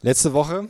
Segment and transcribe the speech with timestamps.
[0.00, 0.68] Letzte Woche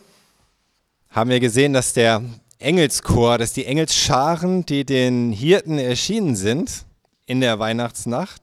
[1.10, 2.22] haben wir gesehen, dass der
[2.58, 6.86] Engelschor, dass die Engelsscharen, die den Hirten erschienen sind
[7.26, 8.40] in der Weihnachtsnacht,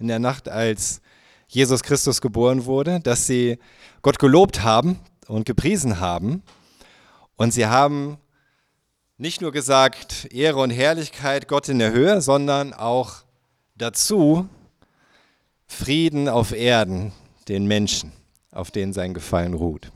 [0.00, 1.00] in der Nacht, als
[1.46, 3.58] Jesus Christus geboren wurde, dass sie
[4.02, 6.42] Gott gelobt haben und gepriesen haben.
[7.36, 8.18] Und sie haben
[9.18, 13.22] nicht nur gesagt, Ehre und Herrlichkeit Gott in der Höhe, sondern auch
[13.76, 14.48] dazu
[15.68, 17.12] Frieden auf Erden
[17.46, 18.10] den Menschen,
[18.50, 19.92] auf denen sein Gefallen ruht.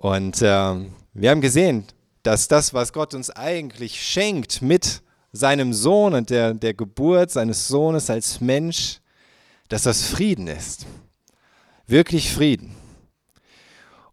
[0.00, 0.76] Und äh,
[1.12, 1.84] wir haben gesehen,
[2.22, 7.68] dass das, was Gott uns eigentlich schenkt mit seinem Sohn und der, der Geburt seines
[7.68, 9.00] Sohnes als Mensch,
[9.68, 10.86] dass das Frieden ist.
[11.86, 12.74] Wirklich Frieden.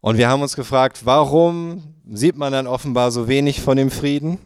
[0.01, 4.39] Und wir haben uns gefragt, warum sieht man dann offenbar so wenig von dem Frieden?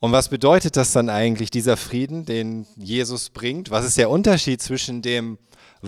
[0.00, 3.70] Und was bedeutet das dann eigentlich, dieser Frieden, den Jesus bringt?
[3.70, 5.38] Was ist der Unterschied zwischen dem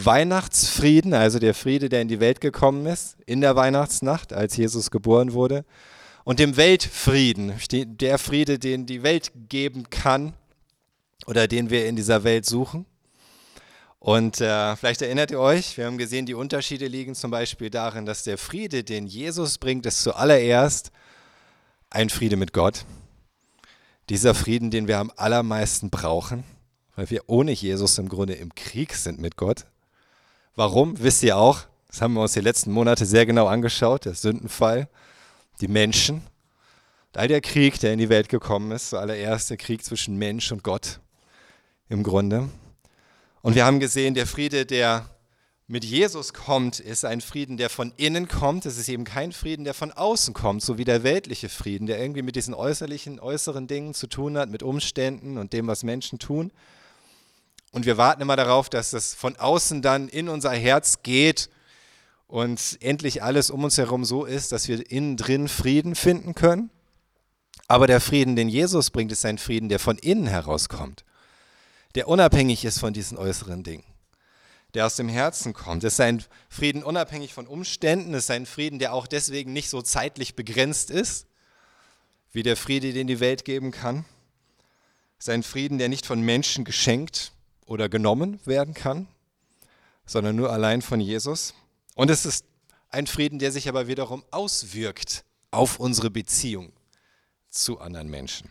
[0.04, 4.90] Weihnachtsfrieden, also der Friede, der in die Welt gekommen ist, in der Weihnachtsnacht, als Jesus
[4.90, 5.64] geboren wurde,
[6.24, 10.34] und dem Weltfrieden, der Friede, den die Welt geben kann
[11.26, 12.84] oder den wir in dieser Welt suchen.
[13.98, 18.04] Und äh, vielleicht erinnert ihr euch, wir haben gesehen, die Unterschiede liegen zum Beispiel darin,
[18.04, 20.92] dass der Friede, den Jesus bringt, ist zuallererst
[21.88, 22.84] ein Friede mit Gott.
[24.10, 26.44] Dieser Frieden, den wir am allermeisten brauchen,
[26.96, 29.64] weil wir ohne Jesus im Grunde im Krieg sind mit Gott.
[30.56, 30.98] Warum?
[30.98, 31.60] Wisst ihr auch.
[31.88, 34.88] Das haben wir uns die letzten Monate sehr genau angeschaut, der Sündenfall,
[35.60, 36.22] die Menschen,
[37.14, 41.00] all der Krieg, der in die Welt gekommen ist, der Krieg zwischen Mensch und Gott
[41.90, 42.48] im Grunde.
[43.42, 45.08] Und wir haben gesehen, der Friede, der
[45.66, 48.64] mit Jesus kommt, ist ein Frieden, der von innen kommt.
[48.64, 51.98] Es ist eben kein Frieden, der von außen kommt, so wie der weltliche Frieden, der
[52.00, 56.18] irgendwie mit diesen äußerlichen, äußeren Dingen zu tun hat, mit Umständen und dem, was Menschen
[56.18, 56.50] tun,
[57.72, 61.50] und wir warten immer darauf, dass das von außen dann in unser Herz geht
[62.26, 66.70] und endlich alles um uns herum so ist, dass wir innen drin Frieden finden können.
[67.68, 71.04] Aber der Frieden, den Jesus bringt, ist ein Frieden, der von innen herauskommt,
[71.94, 73.84] der unabhängig ist von diesen äußeren Dingen,
[74.74, 75.82] der aus dem Herzen kommt.
[75.82, 79.68] Es ist ein Frieden unabhängig von Umständen, es ist ein Frieden, der auch deswegen nicht
[79.68, 81.26] so zeitlich begrenzt ist,
[82.32, 84.04] wie der Friede, den die Welt geben kann.
[85.18, 87.32] Es ist ein Frieden, der nicht von Menschen geschenkt
[87.66, 89.08] oder genommen werden kann,
[90.06, 91.54] sondern nur allein von Jesus.
[91.94, 92.44] Und es ist
[92.88, 96.72] ein Frieden, der sich aber wiederum auswirkt auf unsere Beziehung
[97.50, 98.48] zu anderen Menschen.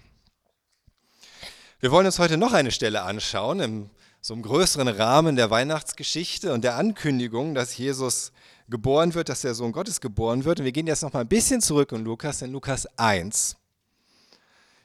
[1.80, 3.90] Wir wollen uns heute noch eine Stelle anschauen, in
[4.22, 8.31] so einem größeren Rahmen der Weihnachtsgeschichte und der Ankündigung, dass Jesus
[8.68, 10.59] geboren wird, dass der Sohn Gottes geboren wird.
[10.59, 13.56] Und wir gehen jetzt noch mal ein bisschen zurück in Lukas, in Lukas 1.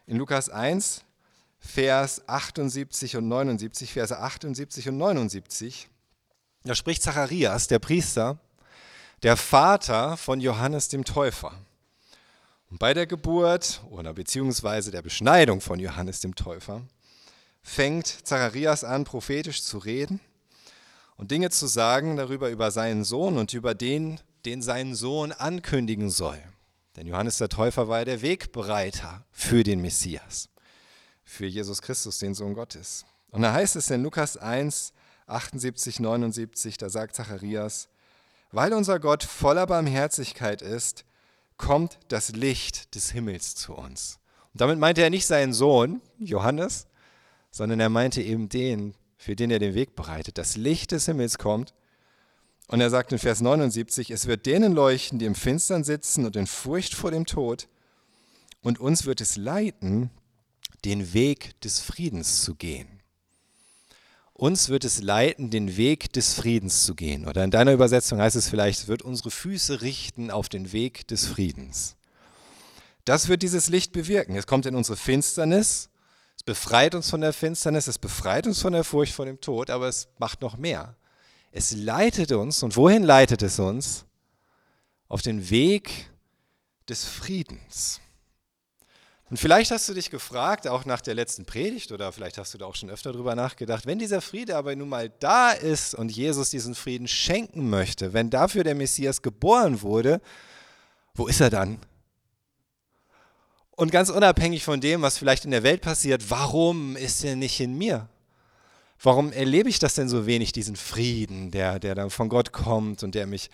[0.06, 1.04] In Lukas 1
[1.60, 5.88] Vers 78 und 79, Verse 78 und 79.
[6.64, 8.38] Da spricht Zacharias, der Priester,
[9.22, 11.52] der Vater von Johannes dem Täufer.
[12.70, 16.82] Und bei der Geburt oder beziehungsweise der Beschneidung von Johannes dem Täufer
[17.62, 20.20] fängt Zacharias an, prophetisch zu reden
[21.16, 26.10] und Dinge zu sagen darüber über seinen Sohn und über den, den sein Sohn ankündigen
[26.10, 26.40] soll.
[26.96, 30.48] Denn Johannes der Täufer war der Wegbereiter für den Messias
[31.30, 33.06] für Jesus Christus, den Sohn Gottes.
[33.30, 34.92] Und da heißt es in Lukas 1,
[35.26, 37.88] 78, 79, da sagt Zacharias,
[38.50, 41.04] weil unser Gott voller Barmherzigkeit ist,
[41.56, 44.18] kommt das Licht des Himmels zu uns.
[44.52, 46.88] Und damit meinte er nicht seinen Sohn, Johannes,
[47.52, 50.36] sondern er meinte eben den, für den er den Weg bereitet.
[50.36, 51.74] Das Licht des Himmels kommt.
[52.66, 56.34] Und er sagt in Vers 79, es wird denen leuchten, die im Finstern sitzen und
[56.34, 57.68] in Furcht vor dem Tod.
[58.62, 60.10] Und uns wird es leiten,
[60.84, 63.00] den Weg des Friedens zu gehen.
[64.32, 67.28] Uns wird es leiten, den Weg des Friedens zu gehen.
[67.28, 71.26] Oder in deiner Übersetzung heißt es vielleicht, wird unsere Füße richten auf den Weg des
[71.26, 71.96] Friedens.
[73.04, 74.36] Das wird dieses Licht bewirken.
[74.36, 75.90] Es kommt in unsere Finsternis,
[76.36, 79.68] es befreit uns von der Finsternis, es befreit uns von der Furcht vor dem Tod,
[79.68, 80.96] aber es macht noch mehr.
[81.52, 84.06] Es leitet uns, und wohin leitet es uns?
[85.08, 86.10] Auf den Weg
[86.88, 88.00] des Friedens.
[89.30, 92.58] Und vielleicht hast du dich gefragt, auch nach der letzten Predigt, oder vielleicht hast du
[92.58, 96.10] da auch schon öfter drüber nachgedacht, wenn dieser Friede aber nun mal da ist und
[96.10, 100.20] Jesus diesen Frieden schenken möchte, wenn dafür der Messias geboren wurde,
[101.14, 101.78] wo ist er dann?
[103.70, 107.60] Und ganz unabhängig von dem, was vielleicht in der Welt passiert, warum ist er nicht
[107.60, 108.08] in mir?
[109.00, 113.04] Warum erlebe ich das denn so wenig, diesen Frieden, der, der dann von Gott kommt
[113.04, 113.48] und der mich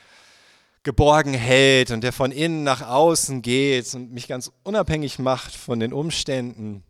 [0.87, 5.81] geborgen hält und der von innen nach außen geht und mich ganz unabhängig macht von
[5.81, 6.85] den Umständen,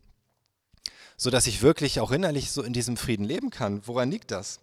[1.17, 3.81] so dass ich wirklich auch innerlich so in diesem Frieden leben kann.
[3.87, 4.59] Woran liegt das?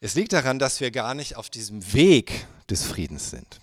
[0.00, 3.62] Es liegt daran, dass wir gar nicht auf diesem Weg des Friedens sind.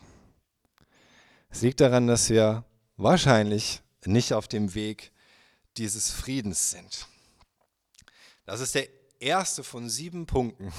[1.52, 2.64] Es liegt daran, dass wir
[2.98, 5.12] wahrscheinlich nicht auf dem Weg
[5.78, 7.06] dieses Friedens sind.
[8.46, 8.88] Das ist der
[9.20, 10.74] erste von sieben Punkten,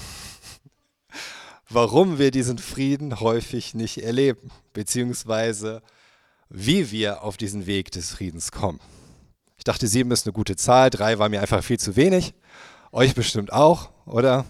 [1.73, 5.81] warum wir diesen Frieden häufig nicht erleben, beziehungsweise
[6.49, 8.79] wie wir auf diesen Weg des Friedens kommen.
[9.57, 12.33] Ich dachte, sieben ist eine gute Zahl, drei war mir einfach viel zu wenig.
[12.91, 14.45] Euch bestimmt auch, oder?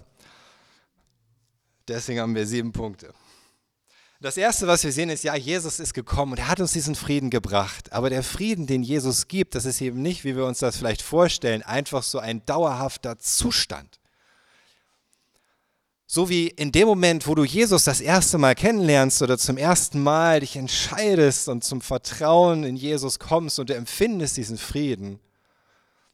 [1.88, 3.14] Deswegen haben wir sieben Punkte.
[4.22, 6.96] Das Erste, was wir sehen, ist, ja, Jesus ist gekommen und er hat uns diesen
[6.96, 7.92] Frieden gebracht.
[7.92, 11.02] Aber der Frieden, den Jesus gibt, das ist eben nicht, wie wir uns das vielleicht
[11.02, 14.00] vorstellen, einfach so ein dauerhafter Zustand.
[16.14, 20.04] So wie in dem Moment, wo du Jesus das erste Mal kennenlernst oder zum ersten
[20.04, 25.22] Mal dich entscheidest und zum Vertrauen in Jesus kommst und du empfindest diesen Frieden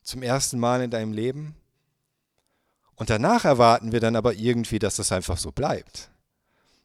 [0.03, 1.55] zum ersten Mal in deinem Leben.
[2.94, 6.11] Und danach erwarten wir dann aber irgendwie, dass das einfach so bleibt.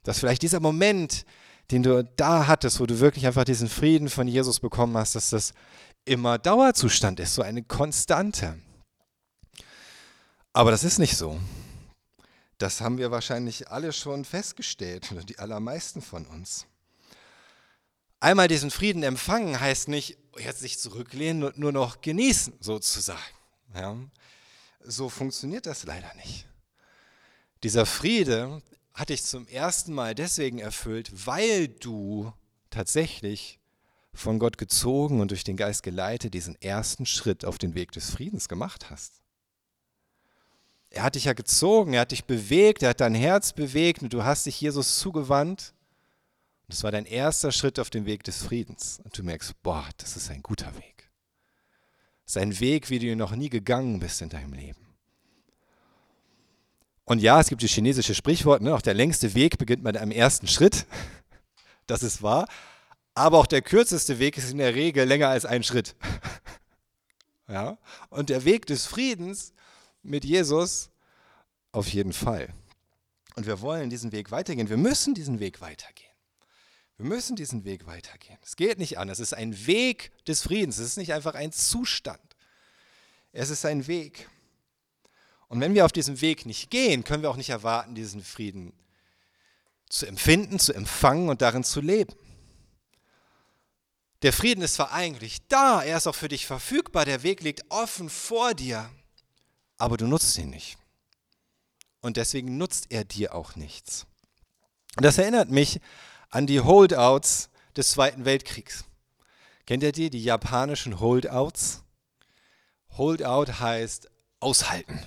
[0.05, 1.27] Dass vielleicht dieser Moment,
[1.71, 5.29] den du da hattest, wo du wirklich einfach diesen Frieden von Jesus bekommen hast, dass
[5.29, 5.53] das
[6.07, 8.59] immer Dauerzustand ist, so eine Konstante.
[10.55, 11.39] Aber das ist nicht so.
[12.63, 16.67] Das haben wir wahrscheinlich alle schon festgestellt, oder die allermeisten von uns.
[18.21, 23.19] Einmal diesen Frieden empfangen heißt nicht jetzt sich zurücklehnen und nur noch genießen, sozusagen.
[23.75, 23.97] Ja,
[24.79, 26.47] so funktioniert das leider nicht.
[27.65, 28.63] Dieser Friede
[28.95, 32.33] hat dich zum ersten Mal deswegen erfüllt, weil du
[32.71, 33.59] tatsächlich
[34.15, 38.11] von Gott gezogen und durch den Geist geleitet diesen ersten Schritt auf den Weg des
[38.11, 39.22] Friedens gemacht hast.
[40.95, 44.13] Er hat dich ja gezogen, er hat dich bewegt, er hat dein Herz bewegt und
[44.13, 45.73] du hast dich Jesus zugewandt.
[46.63, 49.01] Und das war dein erster Schritt auf dem Weg des Friedens.
[49.03, 51.11] Und du merkst, boah, das ist ein guter Weg.
[52.25, 54.87] Das ist ein Weg, wie du noch nie gegangen bist in deinem Leben.
[57.05, 60.13] Und ja, es gibt das chinesische Sprichwort, ne, auch der längste Weg beginnt mit einem
[60.13, 60.87] ersten Schritt.
[61.89, 62.47] Das ist wahr.
[63.13, 65.97] Aber auch der kürzeste Weg ist in der Regel länger als ein Schritt.
[67.49, 67.77] Ja?
[68.09, 69.53] Und der Weg des Friedens
[70.03, 70.91] mit Jesus
[71.73, 72.53] auf jeden Fall.
[73.35, 74.69] Und wir wollen diesen Weg weitergehen.
[74.69, 76.11] Wir müssen diesen Weg weitergehen.
[76.99, 78.39] Wir müssen diesen Weg weitergehen.
[78.43, 79.09] Es geht nicht an.
[79.09, 80.79] Es ist ein Weg des Friedens.
[80.79, 82.21] Es ist nicht einfach ein Zustand.
[83.33, 84.29] Es ist ein Weg.
[85.49, 88.73] Und wenn wir auf diesem Weg nicht gehen, können wir auch nicht erwarten, diesen Frieden
[89.89, 92.15] zu empfinden, zu empfangen und darin zu leben.
[94.23, 97.71] Der Frieden ist zwar eigentlich da, er ist auch für dich verfügbar, der Weg liegt
[97.71, 98.89] offen vor dir
[99.83, 100.79] aber du nutzt ihn nicht.
[102.03, 104.07] Und deswegen nutzt er dir auch nichts.
[104.97, 105.81] Und das erinnert mich
[106.31, 108.85] an die Holdouts des Zweiten Weltkriegs.
[109.67, 111.83] Kennt ihr die, die japanischen Holdouts?
[112.97, 114.09] Holdout heißt
[114.39, 115.05] aushalten.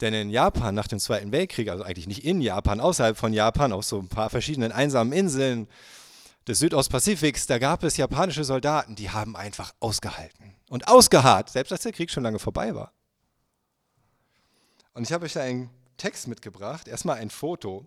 [0.00, 3.74] Denn in Japan nach dem Zweiten Weltkrieg, also eigentlich nicht in Japan, außerhalb von Japan,
[3.74, 5.68] auf so ein paar verschiedenen einsamen Inseln
[6.48, 11.82] des Südostpazifiks, da gab es japanische Soldaten, die haben einfach ausgehalten und ausgeharrt, selbst als
[11.82, 12.93] der Krieg schon lange vorbei war.
[14.94, 17.86] Und ich habe euch da einen Text mitgebracht, erstmal ein Foto.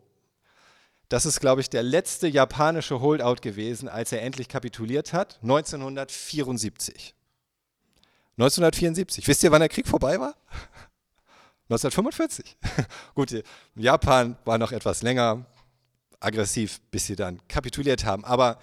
[1.10, 7.16] Das ist, glaube ich, der letzte japanische Holdout gewesen, als er endlich kapituliert hat, 1974.
[8.38, 9.28] 1974.
[9.28, 10.36] Wisst ihr, wann der Krieg vorbei war?
[11.70, 12.58] 1945.
[13.16, 13.44] Gut,
[13.76, 15.46] Japan war noch etwas länger
[16.20, 18.26] aggressiv, bis sie dann kapituliert haben.
[18.26, 18.60] Aber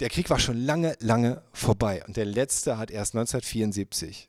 [0.00, 2.04] der Krieg war schon lange, lange vorbei.
[2.06, 4.28] Und der letzte hat erst 1974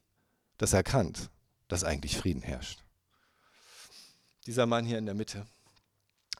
[0.58, 1.30] das erkannt,
[1.68, 2.81] dass eigentlich Frieden herrscht.
[4.48, 5.46] Dieser Mann hier in der Mitte,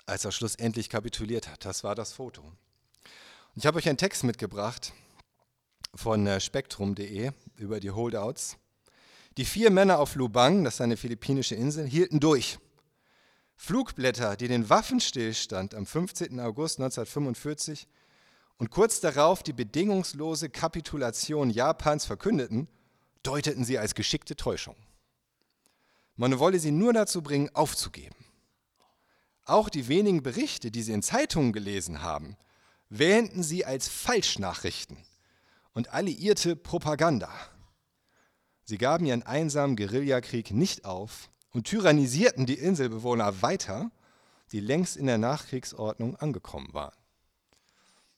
[0.08, 2.44] als er schlussendlich kapituliert hat, das war das Foto.
[3.54, 4.92] Ich habe euch einen Text mitgebracht
[5.94, 8.58] von äh, spektrum.de über die Holdouts.
[9.38, 12.58] Die vier Männer auf Lubang, das ist eine philippinische Insel, hielten durch.
[13.56, 16.40] Flugblätter, die den Waffenstillstand am 15.
[16.40, 17.88] August 1945
[18.58, 22.68] und kurz darauf die bedingungslose Kapitulation Japans verkündeten,
[23.22, 24.76] deuteten sie als geschickte Täuschung.
[26.22, 28.16] Man wolle sie nur dazu bringen, aufzugeben.
[29.44, 32.38] Auch die wenigen Berichte, die sie in Zeitungen gelesen haben,
[32.90, 34.98] wähnten sie als Falschnachrichten
[35.74, 37.32] und alliierte Propaganda.
[38.66, 43.90] Sie gaben ihren einsamen Guerillakrieg nicht auf und tyrannisierten die Inselbewohner weiter,
[44.52, 47.00] die längst in der Nachkriegsordnung angekommen waren.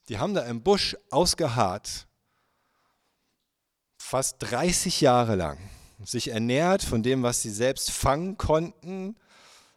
[0.10, 2.06] Die haben da im Busch ausgeharrt,
[3.96, 5.58] fast 30 Jahre lang,
[6.06, 9.16] sich ernährt von dem, was sie selbst fangen konnten,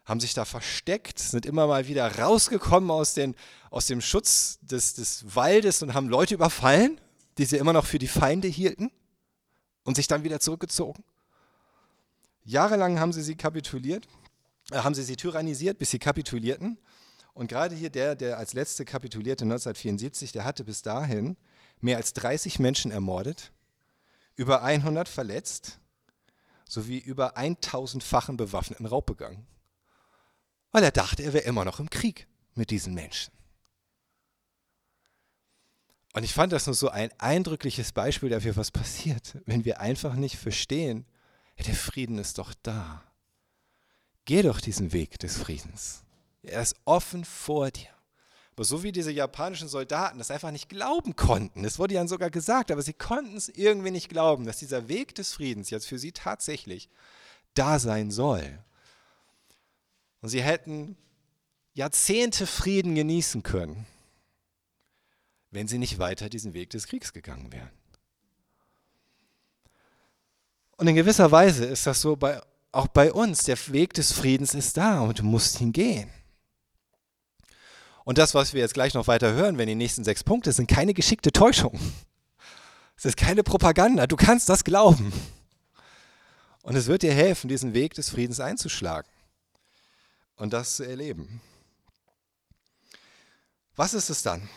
[0.05, 3.35] haben sich da versteckt, sind immer mal wieder rausgekommen aus, den,
[3.69, 6.99] aus dem Schutz des, des Waldes und haben Leute überfallen,
[7.37, 8.89] die sie immer noch für die Feinde hielten
[9.83, 11.03] und sich dann wieder zurückgezogen.
[12.45, 14.07] Jahrelang haben sie sie kapituliert,
[14.71, 16.77] äh, haben sie sie tyrannisiert, bis sie kapitulierten
[17.33, 21.35] Und gerade hier der, der als letzte kapitulierte 1974, der hatte bis dahin
[21.81, 23.51] mehr als 30 Menschen ermordet,
[24.35, 25.79] über 100 verletzt,
[26.69, 29.47] sowie über 1000-fachen bewaffneten Raub begangen.
[30.71, 33.31] Weil er dachte, er wäre immer noch im Krieg mit diesen Menschen.
[36.13, 40.15] Und ich fand das nur so ein eindrückliches Beispiel dafür, was passiert, wenn wir einfach
[40.15, 41.05] nicht verstehen,
[41.57, 43.03] ja, der Frieden ist doch da.
[44.25, 46.03] Geh doch diesen Weg des Friedens.
[46.43, 47.96] Er ist offen vor dir.
[48.57, 52.31] Aber so wie diese japanischen Soldaten das einfach nicht glauben konnten, es wurde ihnen sogar
[52.31, 55.99] gesagt, aber sie konnten es irgendwie nicht glauben, dass dieser Weg des Friedens jetzt für
[55.99, 56.89] sie tatsächlich
[57.53, 58.57] da sein soll.
[60.21, 60.97] Und sie hätten
[61.75, 63.85] Jahrzehnte Frieden genießen können,
[65.51, 67.69] wenn sie nicht weiter diesen Weg des Kriegs gegangen wären.
[70.77, 73.43] Und in gewisser Weise ist das so bei, auch bei uns.
[73.43, 76.09] Der Weg des Friedens ist da und du musst ihn gehen.
[78.07, 80.69] Und das, was wir jetzt gleich noch weiter hören, wenn die nächsten sechs Punkte, sind
[80.69, 81.77] keine geschickte Täuschung.
[82.95, 84.07] Es ist keine Propaganda.
[84.07, 85.11] Du kannst das glauben.
[86.61, 89.11] Und es wird dir helfen, diesen Weg des Friedens einzuschlagen
[90.37, 91.41] und das zu erleben.
[93.75, 94.47] Was ist es dann?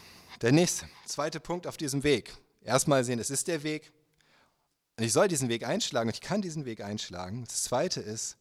[0.43, 2.33] Der nächste, zweite Punkt auf diesem Weg.
[2.63, 3.91] Erstmal sehen, es ist der Weg.
[4.97, 7.47] Und ich soll diesen Weg einschlagen und ich kann diesen Weg einschlagen.
[7.49, 8.37] Das zweite ist,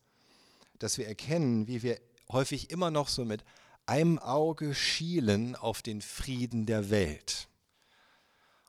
[0.78, 2.00] dass wir erkennen, wie wir
[2.32, 3.44] häufig immer noch so mit
[3.90, 7.48] einem Auge schielen auf den Frieden der Welt.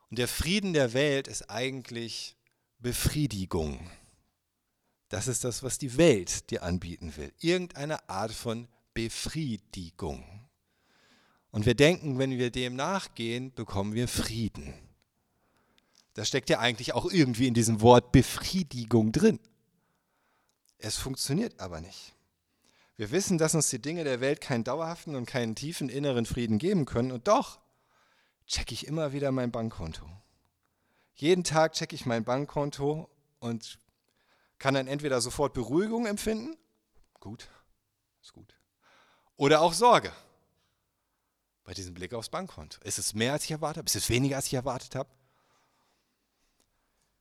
[0.08, 2.36] Und der Frieden der Welt ist eigentlich
[2.78, 3.90] Befriedigung.
[5.10, 7.32] Das ist das, was die Welt dir anbieten will.
[7.38, 10.24] Irgendeine Art von Befriedigung.
[11.50, 14.72] Und wir denken, wenn wir dem nachgehen, bekommen wir Frieden.
[16.14, 19.38] Das steckt ja eigentlich auch irgendwie in diesem Wort Befriedigung drin.
[20.78, 22.14] Es funktioniert aber nicht.
[23.00, 26.58] Wir wissen, dass uns die Dinge der Welt keinen dauerhaften und keinen tiefen inneren Frieden
[26.58, 27.12] geben können.
[27.12, 27.58] Und doch
[28.46, 30.04] checke ich immer wieder mein Bankkonto.
[31.14, 33.78] Jeden Tag checke ich mein Bankkonto und
[34.58, 36.58] kann dann entweder sofort Beruhigung empfinden,
[37.20, 37.48] gut,
[38.20, 38.54] ist gut,
[39.38, 40.12] oder auch Sorge
[41.64, 42.82] bei diesem Blick aufs Bankkonto.
[42.84, 43.86] Ist es mehr, als ich erwartet habe?
[43.86, 45.08] Ist es weniger, als ich erwartet habe?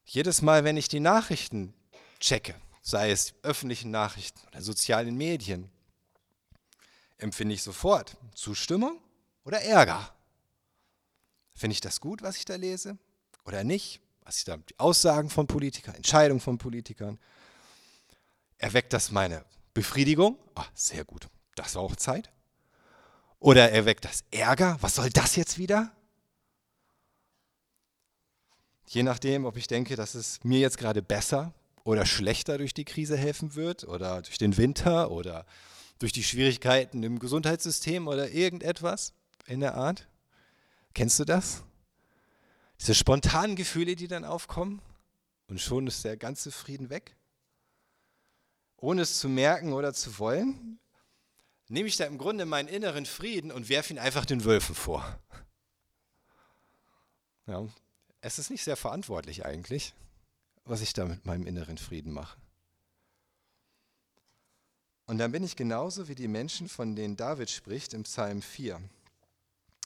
[0.04, 1.74] Jedes Mal, wenn ich die Nachrichten
[2.20, 5.70] checke, sei es öffentlichen Nachrichten oder sozialen Medien,
[7.18, 9.00] empfinde ich sofort Zustimmung
[9.44, 10.14] oder Ärger.
[11.54, 12.98] Finde ich das gut, was ich da lese
[13.46, 14.02] oder nicht?
[14.24, 17.20] Was ich da, die Aussagen von Politikern, Entscheidungen von Politikern.
[18.58, 19.44] Erweckt das meine
[19.74, 20.38] Befriedigung?
[20.56, 22.32] Oh, sehr gut, das war auch Zeit.
[23.40, 24.78] Oder erweckt das Ärger?
[24.82, 25.92] Was soll das jetzt wieder?
[28.86, 31.54] Je nachdem, ob ich denke, dass es mir jetzt gerade besser
[31.90, 35.44] oder schlechter durch die Krise helfen wird oder durch den Winter oder
[35.98, 39.14] durch die Schwierigkeiten im Gesundheitssystem oder irgendetwas
[39.48, 40.08] in der Art.
[40.94, 41.64] Kennst du das?
[42.80, 44.84] Diese spontanen Gefühle, die dann aufkommen
[45.48, 47.16] und schon ist der ganze Frieden weg.
[48.78, 50.80] Ohne es zu merken oder zu wollen,
[51.70, 55.20] nehme ich da im Grunde meinen inneren Frieden und werfe ihn einfach den Wölfen vor.
[57.48, 57.68] Ja,
[58.22, 59.96] es ist nicht sehr verantwortlich eigentlich
[60.70, 62.38] was ich da mit meinem inneren Frieden mache.
[65.06, 68.80] Und dann bin ich genauso wie die Menschen, von denen David spricht im Psalm 4,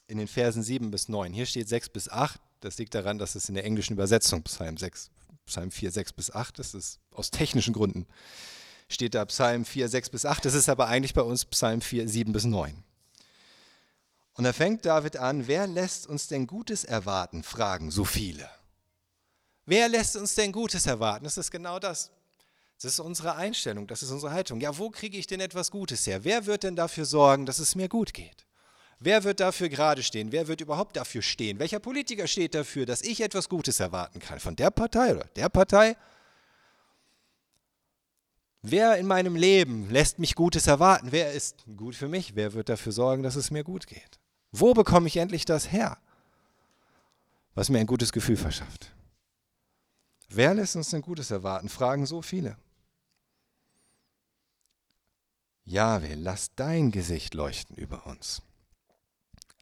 [0.06, 1.32] in den Versen 7 bis 9.
[1.32, 2.40] Hier steht 6 bis 8.
[2.60, 5.10] Das liegt daran, dass es in der englischen Übersetzung Psalm, 6,
[5.46, 6.74] Psalm 4, 6 bis 8 ist.
[6.74, 8.06] Das ist aus technischen Gründen
[8.88, 10.44] steht da Psalm 4, 6 bis 8.
[10.44, 12.82] Das ist aber eigentlich bei uns Psalm 4, 7 bis 9.
[14.34, 18.48] Und da fängt David an, wer lässt uns denn Gutes erwarten, fragen so viele.
[19.66, 21.24] Wer lässt uns denn Gutes erwarten?
[21.24, 22.10] Das ist genau das.
[22.76, 24.60] Das ist unsere Einstellung, das ist unsere Haltung.
[24.60, 26.24] Ja, wo kriege ich denn etwas Gutes her?
[26.24, 28.44] Wer wird denn dafür sorgen, dass es mir gut geht?
[28.98, 30.32] Wer wird dafür gerade stehen?
[30.32, 31.58] Wer wird überhaupt dafür stehen?
[31.58, 34.40] Welcher Politiker steht dafür, dass ich etwas Gutes erwarten kann?
[34.40, 35.96] Von der Partei oder der Partei?
[38.62, 41.08] Wer in meinem Leben lässt mich Gutes erwarten?
[41.10, 42.34] Wer ist gut für mich?
[42.34, 44.18] Wer wird dafür sorgen, dass es mir gut geht?
[44.52, 45.98] Wo bekomme ich endlich das her,
[47.54, 48.94] was mir ein gutes Gefühl verschafft?
[50.28, 51.68] Wer lässt uns denn Gutes erwarten?
[51.68, 52.56] Fragen so viele.
[55.64, 58.42] Jahwe, lass dein Gesicht leuchten über uns.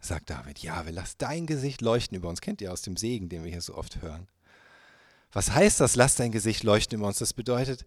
[0.01, 2.41] Sagt David, Jahwe, lass dein Gesicht leuchten über uns.
[2.41, 4.29] Kennt ihr aus dem Segen, den wir hier so oft hören?
[5.31, 7.19] Was heißt das, lass dein Gesicht leuchten über uns?
[7.19, 7.87] Das bedeutet,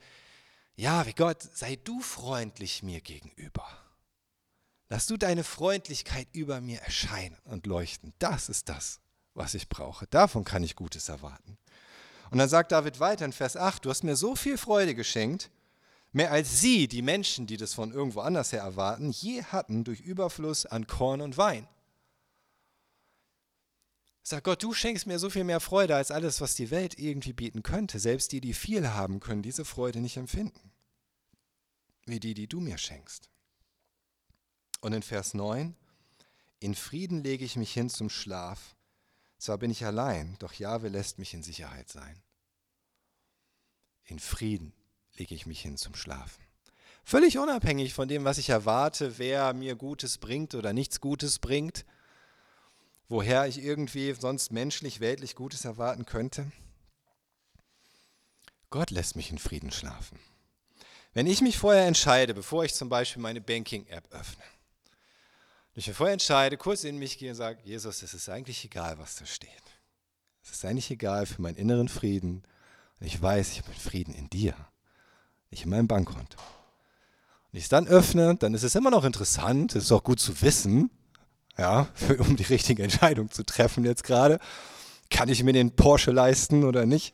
[0.76, 3.66] ja, wie Gott, sei du freundlich mir gegenüber.
[4.88, 8.14] Lass du deine Freundlichkeit über mir erscheinen und leuchten.
[8.20, 9.00] Das ist das,
[9.34, 10.08] was ich brauche.
[10.08, 11.58] Davon kann ich Gutes erwarten.
[12.36, 15.50] Und dann sagt David weiter in Vers 8, du hast mir so viel Freude geschenkt
[16.12, 20.02] mehr als sie, die Menschen, die das von irgendwo anders her erwarten, je hatten durch
[20.02, 21.66] Überfluss an Korn und Wein.
[24.22, 27.32] Sag Gott, du schenkst mir so viel mehr Freude als alles, was die Welt irgendwie
[27.32, 28.00] bieten könnte.
[28.00, 30.74] Selbst die, die viel haben, können diese Freude nicht empfinden,
[32.06, 33.30] wie die, die du mir schenkst.
[34.82, 35.74] Und in Vers 9,
[36.60, 38.76] in Frieden lege ich mich hin zum Schlaf.
[39.38, 42.25] Zwar bin ich allein, doch Jahwe lässt mich in Sicherheit sein.
[44.06, 44.74] In Frieden
[45.16, 46.44] lege ich mich hin zum Schlafen.
[47.04, 51.86] Völlig unabhängig von dem, was ich erwarte, wer mir Gutes bringt oder nichts Gutes bringt,
[53.10, 56.52] woher ich irgendwie sonst menschlich, weltlich Gutes erwarten könnte.
[58.72, 60.20] Gott lässt mich in Frieden schlafen.
[61.14, 64.44] Wenn ich mich vorher entscheide, bevor ich zum Beispiel meine Banking-App öffne,
[65.78, 68.98] ich mir vorher entscheide, kurz in mich gehe und sage, Jesus, es ist eigentlich egal,
[68.98, 69.50] was da steht.
[70.42, 72.44] Es ist eigentlich egal für meinen inneren Frieden.
[73.06, 74.56] Ich weiß, ich habe Frieden in dir
[75.52, 76.38] nicht in meinem Bankkonto.
[76.38, 80.20] Und ich es dann öffne, dann ist es immer noch interessant, es ist auch gut
[80.20, 80.90] zu wissen,
[81.58, 84.40] ja, für, um die richtige Entscheidung zu treffen jetzt gerade.
[85.10, 87.14] Kann ich mir den Porsche leisten oder nicht?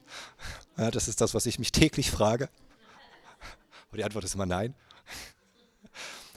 [0.78, 2.50] Ja, das ist das, was ich mich täglich frage.
[3.92, 4.74] Und die Antwort ist immer nein.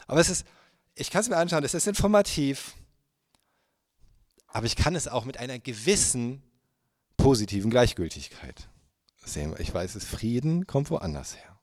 [0.06, 0.46] Aber es ist,
[0.96, 2.74] ich kann es mir anschauen, es ist informativ,
[4.48, 6.42] aber ich kann es auch mit einer gewissen
[7.16, 8.68] positiven Gleichgültigkeit
[9.26, 9.54] sehen.
[9.58, 11.54] Ich weiß, es Frieden kommt woanders her.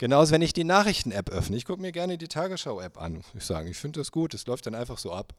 [0.00, 1.58] Genauso, wenn ich die Nachrichten-App öffne.
[1.58, 3.22] Ich gucke mir gerne die Tagesschau-App an.
[3.34, 5.34] Ich sage, ich finde das gut, es läuft dann einfach so ab.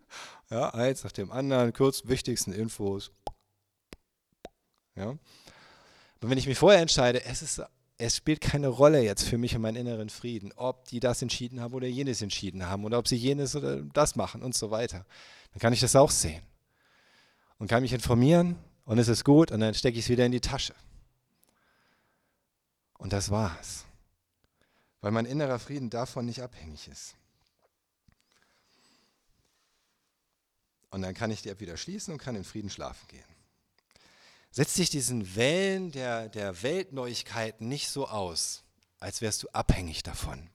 [0.50, 3.10] ja, eins nach dem anderen, kurz wichtigsten Infos.
[4.94, 5.08] Ja.
[6.20, 7.62] Aber wenn ich mich vorher entscheide, es, ist,
[7.98, 11.60] es spielt keine Rolle jetzt für mich und meinen inneren Frieden, ob die das entschieden
[11.60, 15.04] haben oder jenes entschieden haben oder ob sie jenes oder das machen und so weiter,
[15.52, 16.42] dann kann ich das auch sehen
[17.58, 18.56] und kann mich informieren
[18.86, 20.74] und es ist gut und dann stecke ich es wieder in die Tasche.
[22.98, 23.86] Und das war's
[25.06, 27.14] weil mein innerer Frieden davon nicht abhängig ist.
[30.90, 33.22] Und dann kann ich die App wieder schließen und kann in Frieden schlafen gehen.
[34.50, 38.64] Setz dich diesen Wellen der, der Weltneuigkeiten nicht so aus,
[38.98, 40.50] als wärst du abhängig davon.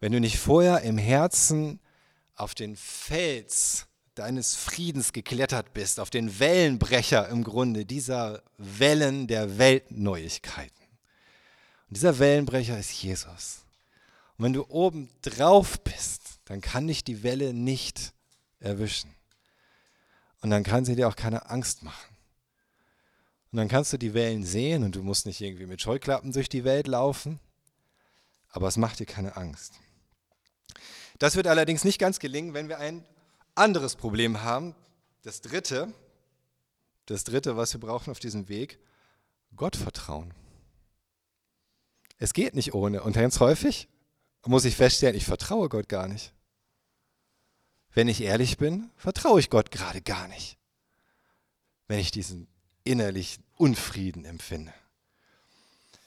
[0.00, 1.80] Wenn du nicht vorher im Herzen
[2.34, 9.58] auf den Fels deines Friedens geklettert bist, auf den Wellenbrecher im Grunde dieser Wellen der
[9.58, 10.77] Weltneuigkeiten.
[11.88, 13.64] Und dieser Wellenbrecher ist Jesus.
[14.36, 18.12] Und wenn du oben drauf bist, dann kann dich die Welle nicht
[18.60, 19.14] erwischen.
[20.40, 22.16] Und dann kann sie dir auch keine Angst machen.
[23.50, 26.48] Und dann kannst du die Wellen sehen und du musst nicht irgendwie mit Scheuklappen durch
[26.48, 27.40] die Welt laufen,
[28.50, 29.72] aber es macht dir keine Angst.
[31.18, 33.04] Das wird allerdings nicht ganz gelingen, wenn wir ein
[33.54, 34.74] anderes Problem haben.
[35.22, 35.92] Das dritte,
[37.06, 38.78] das dritte, was wir brauchen auf diesem Weg,
[39.56, 40.32] Gottvertrauen.
[42.18, 43.02] Es geht nicht ohne.
[43.02, 43.88] Und ganz häufig
[44.44, 46.32] muss ich feststellen, ich vertraue Gott gar nicht.
[47.92, 50.58] Wenn ich ehrlich bin, vertraue ich Gott gerade gar nicht.
[51.86, 52.48] Wenn ich diesen
[52.84, 54.72] innerlichen Unfrieden empfinde.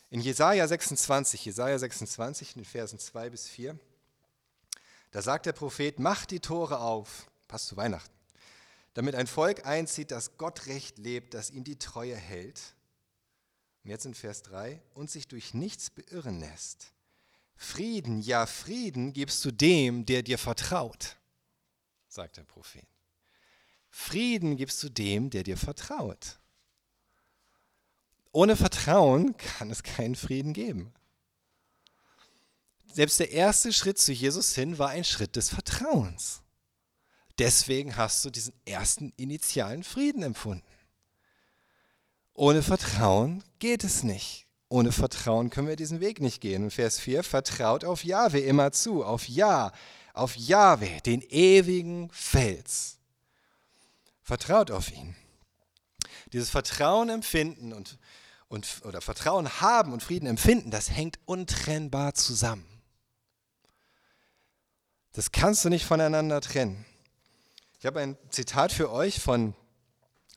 [0.10, 3.80] In Jesaja 26, Jesaja 26, in den Versen 2 bis 4,
[5.12, 8.14] da sagt der Prophet: Macht die Tore auf, passt zu Weihnachten,
[8.94, 12.74] damit ein Volk einzieht, das Gott recht lebt, das ihm die Treue hält
[13.84, 16.94] und jetzt in Vers 3, und sich durch nichts beirren lässt.
[17.56, 21.18] Frieden, ja Frieden gibst du dem, der dir vertraut,
[22.08, 22.86] sagt der Prophet.
[23.90, 26.40] Frieden gibst du dem, der dir vertraut.
[28.32, 30.94] Ohne Vertrauen kann es keinen Frieden geben.
[32.94, 36.42] Selbst der erste Schritt zu Jesus hin war ein Schritt des Vertrauens.
[37.40, 40.66] Deswegen hast du diesen ersten initialen Frieden empfunden.
[42.34, 44.48] Ohne Vertrauen geht es nicht.
[44.70, 46.64] Ohne Vertrauen können wir diesen Weg nicht gehen.
[46.64, 49.72] Und Vers 4, vertraut auf Jahwe immer zu, auf Ja,
[50.14, 52.98] auf Jahwe, den ewigen Fels.
[54.24, 55.16] Vertraut auf ihn.
[56.32, 57.98] Dieses Vertrauen empfinden und,
[58.48, 62.66] und oder Vertrauen haben und Frieden empfinden, das hängt untrennbar zusammen.
[65.12, 66.86] Das kannst du nicht voneinander trennen.
[67.80, 69.54] Ich habe ein Zitat für euch von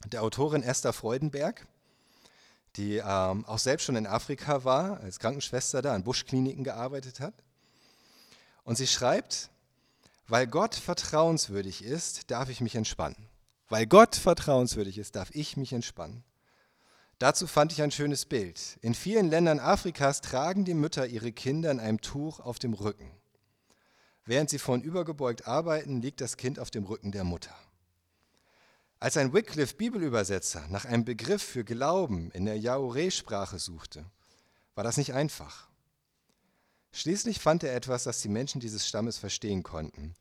[0.06, 1.68] der Autorin Esther Freudenberg
[2.76, 7.34] die ähm, auch selbst schon in Afrika war, als Krankenschwester da an Buschkliniken gearbeitet hat.
[8.64, 9.50] Und sie schreibt,
[10.26, 13.28] weil Gott vertrauenswürdig ist, darf ich mich entspannen.
[13.68, 16.24] Weil Gott vertrauenswürdig ist, darf ich mich entspannen.
[17.18, 18.78] Dazu fand ich ein schönes Bild.
[18.80, 23.10] In vielen Ländern Afrikas tragen die Mütter ihre Kinder in einem Tuch auf dem Rücken.
[24.24, 27.54] Während sie vornübergebeugt arbeiten, liegt das Kind auf dem Rücken der Mutter.
[29.04, 34.06] Als ein Wycliffe Bibelübersetzer nach einem Begriff für Glauben in der Yaoré-Sprache suchte,
[34.74, 35.68] war das nicht einfach.
[36.90, 40.14] Schließlich fand er etwas, das die Menschen dieses Stammes verstehen konnten.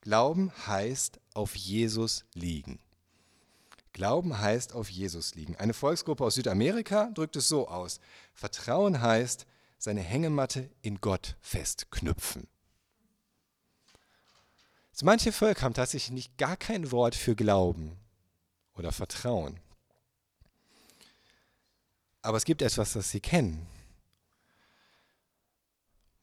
[0.00, 2.78] Glauben heißt auf Jesus liegen.
[3.92, 5.56] Glauben heißt auf Jesus liegen.
[5.56, 8.00] Eine Volksgruppe aus Südamerika drückt es so aus.
[8.32, 9.44] Vertrauen heißt
[9.76, 12.48] seine Hängematte in Gott festknüpfen.
[14.92, 18.00] So manche Völker haben tatsächlich nicht gar kein Wort für Glauben
[18.80, 19.60] oder Vertrauen.
[22.22, 23.66] Aber es gibt etwas, das sie kennen.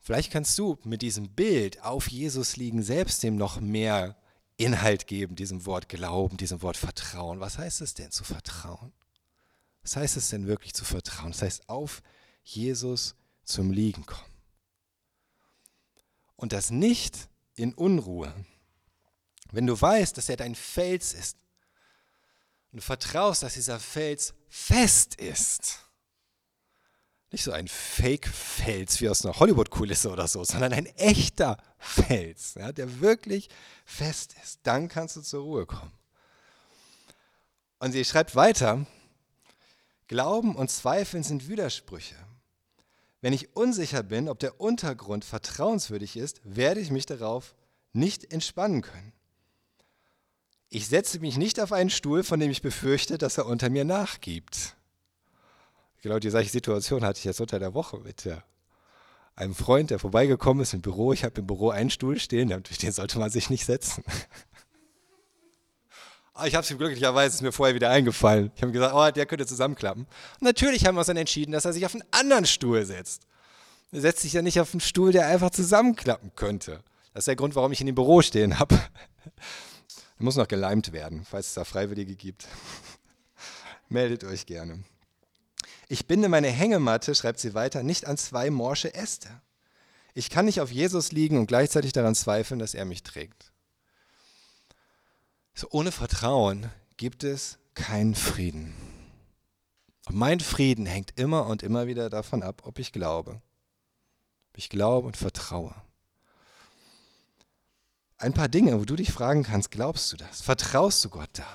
[0.02, 4.16] Vielleicht kannst du mit diesem Bild auf Jesus liegen selbst dem noch mehr
[4.58, 7.40] Inhalt geben, diesem Wort Glauben, diesem Wort Vertrauen.
[7.40, 8.92] Was heißt es denn zu vertrauen?
[9.82, 11.32] Was heißt es denn wirklich zu vertrauen?
[11.32, 12.02] Das heißt, auf
[12.44, 14.32] Jesus zum Liegen kommen.
[16.36, 18.34] Und das nicht in Unruhe.
[19.52, 21.38] Wenn du weißt, dass er dein Fels ist
[22.72, 25.80] und vertraust, dass dieser Fels fest ist,
[27.32, 32.72] nicht so ein Fake-Fels wie aus einer Hollywood-Kulisse oder so, sondern ein echter Fels, ja,
[32.72, 33.50] der wirklich
[33.86, 34.60] fest ist.
[34.64, 35.92] Dann kannst du zur Ruhe kommen.
[37.80, 38.86] Und sie schreibt weiter,
[40.08, 42.16] Glauben und Zweifeln sind Widersprüche.
[43.20, 47.56] Wenn ich unsicher bin, ob der Untergrund vertrauenswürdig ist, werde ich mich darauf
[47.92, 49.12] nicht entspannen können.
[50.70, 53.86] Ich setze mich nicht auf einen Stuhl, von dem ich befürchte, dass er unter mir
[53.86, 54.76] nachgibt.
[56.02, 58.44] Genau die gleiche Situation hatte ich jetzt unter der Woche mit ja,
[59.36, 61.14] einem Freund, der vorbeigekommen ist im Büro.
[61.14, 64.04] Ich habe im Büro einen Stuhl stehen, durch den sollte man sich nicht setzen.
[66.34, 68.52] Aber ich habe es ihm glücklicherweise ist mir vorher wieder eingefallen.
[68.56, 70.06] Ich habe gesagt, oh, der könnte zusammenklappen.
[70.42, 73.24] Natürlich haben wir uns dann entschieden, dass er sich auf einen anderen Stuhl setzt.
[73.94, 76.84] Er setzt sich ja nicht auf einen Stuhl, der einfach zusammenklappen könnte.
[77.14, 78.78] Das ist der Grund, warum ich in dem Büro stehen habe.
[80.20, 82.48] Er muss noch geleimt werden, falls es da Freiwillige gibt.
[83.90, 84.84] Meldet euch gerne.
[85.90, 89.30] Ich binde meine Hängematte, schreibt sie weiter, nicht an zwei morsche Äste.
[90.14, 93.52] Ich kann nicht auf Jesus liegen und gleichzeitig daran zweifeln, dass er mich trägt.
[95.54, 98.74] So ohne Vertrauen gibt es keinen Frieden.
[100.08, 103.42] Und mein Frieden hängt immer und immer wieder davon ab, ob ich glaube.
[104.50, 105.76] Ob ich glaube und vertraue.
[108.18, 110.42] Ein paar Dinge, wo du dich fragen kannst, glaubst du das?
[110.42, 111.48] Vertraust du Gott da?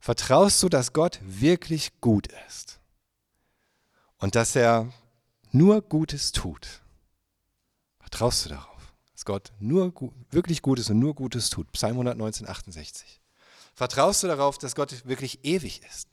[0.00, 2.80] Vertraust du, dass Gott wirklich gut ist?
[4.24, 4.90] und dass er
[5.52, 6.80] nur Gutes tut.
[8.00, 9.92] Vertraust du darauf, dass Gott nur
[10.30, 11.70] wirklich Gutes und nur Gutes tut?
[11.72, 13.20] Psalm 119, 68.
[13.74, 16.08] Vertraust du darauf, dass Gott wirklich ewig ist?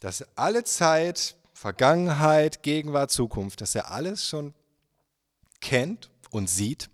[0.00, 4.52] Dass er alle Zeit, Vergangenheit, Gegenwart, Zukunft, dass er alles schon
[5.62, 6.90] kennt und sieht?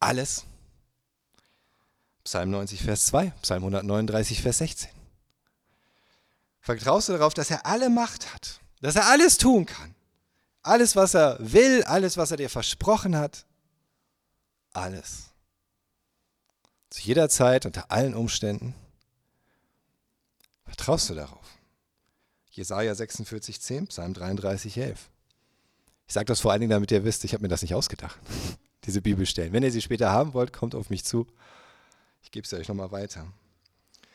[0.00, 0.44] Alles?
[2.24, 4.90] Psalm 90, Vers 2, Psalm 139, Vers 16.
[6.60, 9.94] Vertraust du darauf, dass er alle Macht hat, dass er alles tun kann?
[10.62, 13.46] Alles, was er will, alles, was er dir versprochen hat,
[14.72, 15.30] alles.
[16.90, 18.74] Zu jeder Zeit, unter allen Umständen.
[20.66, 21.46] Vertraust du darauf?
[22.50, 25.08] Jesaja 46, 10, Psalm 33, 11.
[26.06, 28.18] Ich sage das vor allen Dingen, damit ihr wisst, ich habe mir das nicht ausgedacht,
[28.88, 29.52] diese Bibelstellen.
[29.52, 31.26] Wenn ihr sie später haben wollt, kommt auf mich zu.
[32.22, 33.30] Ich gebe sie euch nochmal weiter.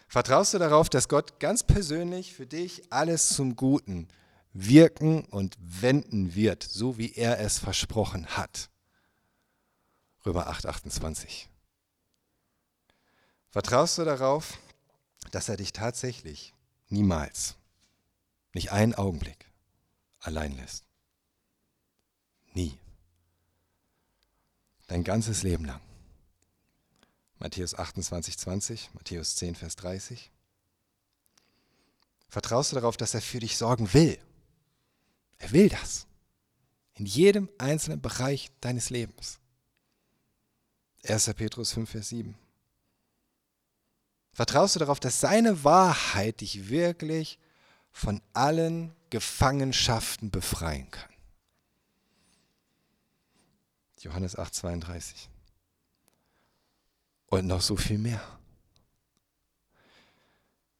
[0.07, 4.07] Vertraust du darauf, dass Gott ganz persönlich für dich alles zum Guten
[4.51, 8.69] wirken und wenden wird, so wie er es versprochen hat?
[10.25, 11.49] Römer 8, 28.
[13.51, 14.57] Vertraust du darauf,
[15.31, 16.53] dass er dich tatsächlich
[16.89, 17.55] niemals,
[18.53, 19.45] nicht einen Augenblick
[20.19, 20.85] allein lässt?
[22.53, 22.77] Nie.
[24.87, 25.81] Dein ganzes Leben lang.
[27.39, 30.31] Matthäus 28, 20, Matthäus 10, Vers 30.
[32.29, 34.17] Vertraust du darauf, dass er für dich sorgen will?
[35.37, 36.07] Er will das.
[36.95, 39.39] In jedem einzelnen Bereich deines Lebens.
[41.05, 41.33] 1.
[41.33, 42.35] Petrus 5, Vers 7.
[44.31, 47.39] Vertraust du darauf, dass seine Wahrheit dich wirklich
[47.91, 51.12] von allen Gefangenschaften befreien kann?
[54.03, 55.29] Johannes 8, 32
[57.27, 58.21] und noch so viel mehr.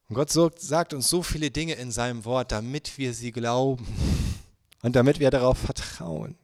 [0.10, 3.88] Und Gott sagt uns so viele Dinge in seinem Wort, damit wir sie glauben
[4.82, 6.38] und damit wir darauf vertrauen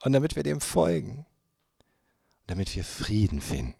[0.00, 1.26] und damit wir dem folgen
[2.52, 3.74] damit wir Frieden finden.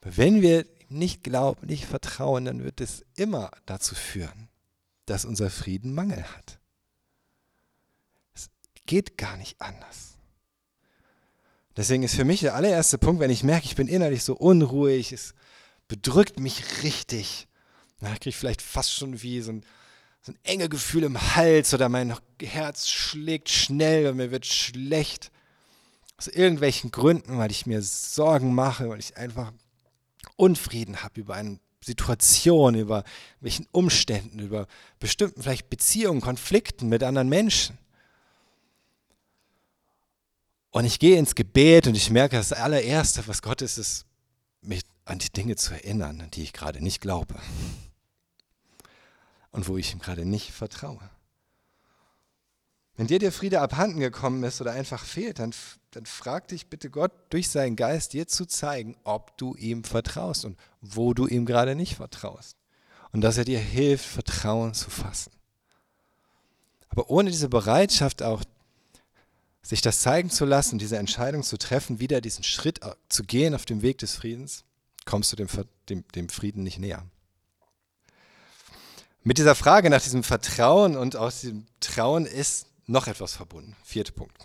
[0.00, 4.48] Aber wenn wir nicht glauben, nicht vertrauen, dann wird es immer dazu führen,
[5.06, 6.59] dass unser Frieden Mangel hat.
[8.90, 10.18] Geht gar nicht anders.
[11.76, 15.12] Deswegen ist für mich der allererste Punkt, wenn ich merke, ich bin innerlich so unruhig,
[15.12, 15.32] es
[15.86, 17.46] bedrückt mich richtig.
[18.00, 19.64] Ich kriege vielleicht fast schon wie so ein,
[20.22, 25.30] so ein enge Gefühl im Hals oder mein Herz schlägt schnell und mir wird schlecht.
[26.16, 29.52] Aus irgendwelchen Gründen, weil ich mir Sorgen mache, weil ich einfach
[30.34, 33.04] Unfrieden habe über eine Situation, über
[33.38, 34.66] welchen Umständen, über
[34.98, 37.78] bestimmten vielleicht Beziehungen, Konflikten mit anderen Menschen.
[40.70, 44.06] Und ich gehe ins Gebet und ich merke, das allererste, was Gott ist, ist,
[44.62, 47.34] mich an die Dinge zu erinnern, an die ich gerade nicht glaube.
[49.50, 51.10] Und wo ich ihm gerade nicht vertraue.
[52.96, 55.54] Wenn dir der Friede abhanden gekommen ist oder einfach fehlt, dann,
[55.90, 60.44] dann frag dich bitte Gott durch seinen Geist dir zu zeigen, ob du ihm vertraust
[60.44, 62.56] und wo du ihm gerade nicht vertraust.
[63.10, 65.32] Und dass er dir hilft, Vertrauen zu fassen.
[66.90, 68.44] Aber ohne diese Bereitschaft auch,
[69.62, 73.64] sich das zeigen zu lassen, diese Entscheidung zu treffen, wieder diesen Schritt zu gehen auf
[73.64, 74.64] dem Weg des Friedens,
[75.04, 75.48] kommst du dem,
[75.88, 77.06] dem, dem Frieden nicht näher.
[79.22, 83.76] Mit dieser Frage nach diesem Vertrauen und aus diesem Trauen ist noch etwas verbunden.
[83.84, 84.36] Vierter Punkt.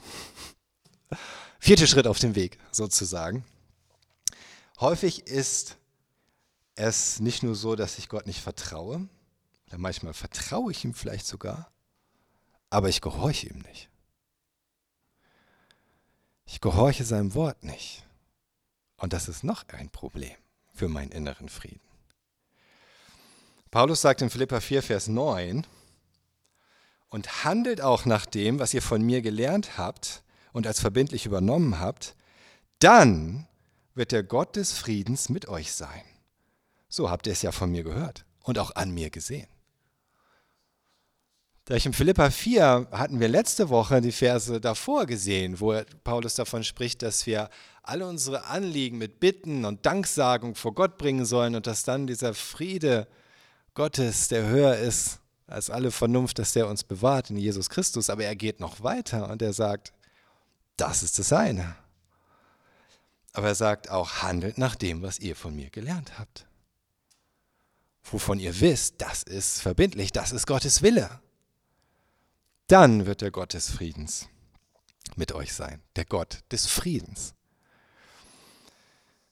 [1.60, 3.46] Vierter Schritt auf dem Weg sozusagen.
[4.80, 5.78] Häufig ist
[6.76, 9.08] es nicht nur so, dass ich Gott nicht vertraue,
[9.68, 11.72] oder manchmal vertraue ich ihm vielleicht sogar,
[12.70, 13.90] aber ich gehorche ihm nicht.
[16.46, 18.04] Ich gehorche seinem Wort nicht.
[18.98, 20.36] Und das ist noch ein Problem
[20.74, 21.82] für meinen inneren Frieden.
[23.72, 25.66] Paulus sagt in Philippa 4, Vers 9,
[27.10, 31.80] und handelt auch nach dem, was ihr von mir gelernt habt und als verbindlich übernommen
[31.80, 32.16] habt,
[32.80, 33.48] dann
[33.94, 36.04] wird der Gott des Friedens mit euch sein.
[36.90, 39.48] So habt ihr es ja von mir gehört und auch an mir gesehen.
[41.68, 45.74] Da im Philippa 4 hatten wir letzte Woche die Verse davor gesehen, wo
[46.04, 47.50] Paulus davon spricht, dass wir
[47.82, 52.36] alle unsere Anliegen mit Bitten und Danksagung vor Gott bringen sollen und dass dann dieser
[52.36, 53.08] Friede
[53.74, 58.12] Gottes, der höher ist als alle Vernunft, dass der uns bewahrt in Jesus Christus.
[58.12, 59.92] Aber er geht noch weiter und er sagt,
[60.78, 61.76] das ist das eine.
[63.34, 66.46] Aber er sagt auch, handelt nach dem, was ihr von mir gelernt habt.
[68.04, 71.22] Wovon ihr wisst, das ist verbindlich, das ist Gottes Wille.
[72.68, 74.28] Dann wird der Gott des Friedens
[75.16, 77.36] mit euch sein, der Gott des Friedens.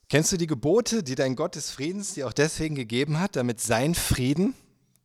[0.08, 3.60] Kennst du die Gebote, die dein Gott des Friedens dir auch deswegen gegeben hat, damit
[3.60, 4.54] sein Frieden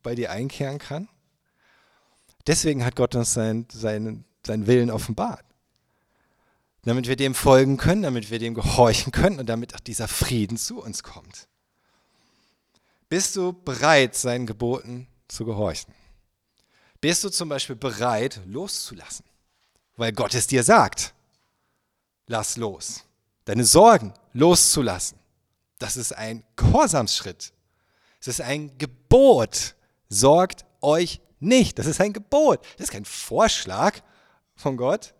[0.03, 1.09] bei dir einkehren kann.
[2.45, 5.43] Deswegen hat Gott uns sein, sein, seinen Willen offenbart.
[6.83, 10.57] Damit wir dem folgen können, damit wir dem gehorchen können und damit auch dieser Frieden
[10.57, 11.47] zu uns kommt.
[13.09, 15.93] Bist du bereit, seinen Geboten zu gehorchen?
[17.01, 19.25] Bist du zum Beispiel bereit, loszulassen?
[19.95, 21.13] Weil Gott es dir sagt.
[22.27, 23.03] Lass los.
[23.45, 25.17] Deine Sorgen loszulassen.
[25.77, 27.53] Das ist ein Gehorsamsschritt.
[28.19, 29.75] Es ist ein Gebot
[30.09, 31.79] sorgt euch nicht.
[31.79, 32.65] Das ist ein Gebot.
[32.77, 33.99] Das ist kein Vorschlag
[34.55, 35.13] von Gott.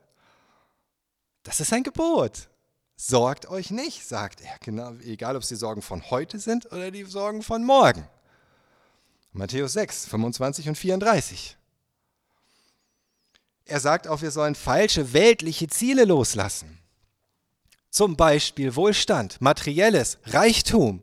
[1.44, 2.50] Das ist ein Gebot.
[2.96, 4.58] Sorgt euch nicht, sagt er.
[4.60, 8.06] Genau, egal, ob es die Sorgen von heute sind oder die Sorgen von morgen.
[9.32, 11.56] Matthäus 6, 25 und 34.
[13.70, 16.80] Er sagt auch, wir sollen falsche weltliche Ziele loslassen.
[17.92, 21.02] Zum Beispiel Wohlstand, materielles, Reichtum.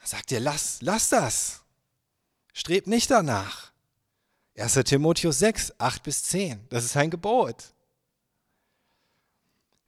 [0.00, 1.62] Er sagt dir, lass, lass das.
[2.52, 3.72] Strebt nicht danach.
[4.56, 4.74] 1.
[4.84, 6.68] Timotheus 6, 8 bis 10.
[6.68, 7.74] Das ist ein Gebot.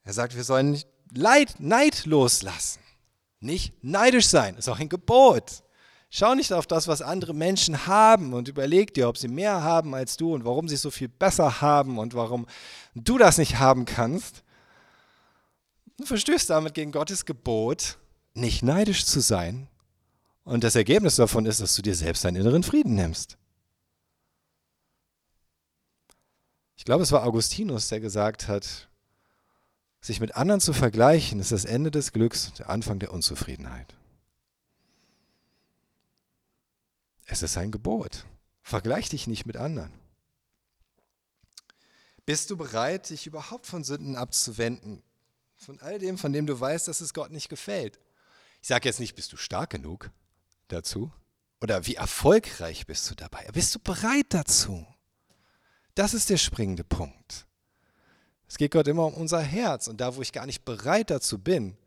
[0.03, 2.81] Er sagt, wir sollen Leid, Neid loslassen.
[3.39, 4.57] Nicht neidisch sein.
[4.57, 5.62] Das ist auch ein Gebot.
[6.15, 9.95] Schau nicht auf das, was andere Menschen haben und überleg dir, ob sie mehr haben
[9.95, 12.47] als du und warum sie so viel besser haben und warum
[12.95, 14.43] du das nicht haben kannst.
[15.97, 17.97] Du verstößt damit gegen Gottes Gebot,
[18.35, 19.69] nicht neidisch zu sein,
[20.45, 23.39] und das Ergebnis davon ist, dass du dir selbst deinen inneren Frieden nimmst.
[26.77, 28.91] Ich glaube, es war Augustinus, der gesagt hat,
[30.03, 33.95] sich mit anderen zu vergleichen, ist das Ende des Glücks, der Anfang der Unzufriedenheit.
[37.33, 38.27] Es ist ein Gebot.
[38.63, 39.91] Vergleich dich nicht mit anderen.
[42.27, 45.03] Bist du bereit, dich überhaupt von Sünden abzuwenden?
[45.57, 47.99] Von all dem, von dem du weißt, dass es Gott nicht gefällt.
[48.61, 50.11] Ich sage jetzt nicht, bist du stark genug
[50.69, 51.11] dazu?
[51.63, 53.49] Oder wie erfolgreich bist du dabei?
[53.55, 54.87] Bist du bereit dazu?
[55.95, 57.47] Das ist der springende Punkt.
[58.47, 61.39] Es geht Gott immer um unser Herz und da, wo ich gar nicht bereit dazu
[61.39, 61.79] bin,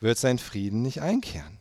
[0.00, 1.58] wird sein Frieden nicht einkehren.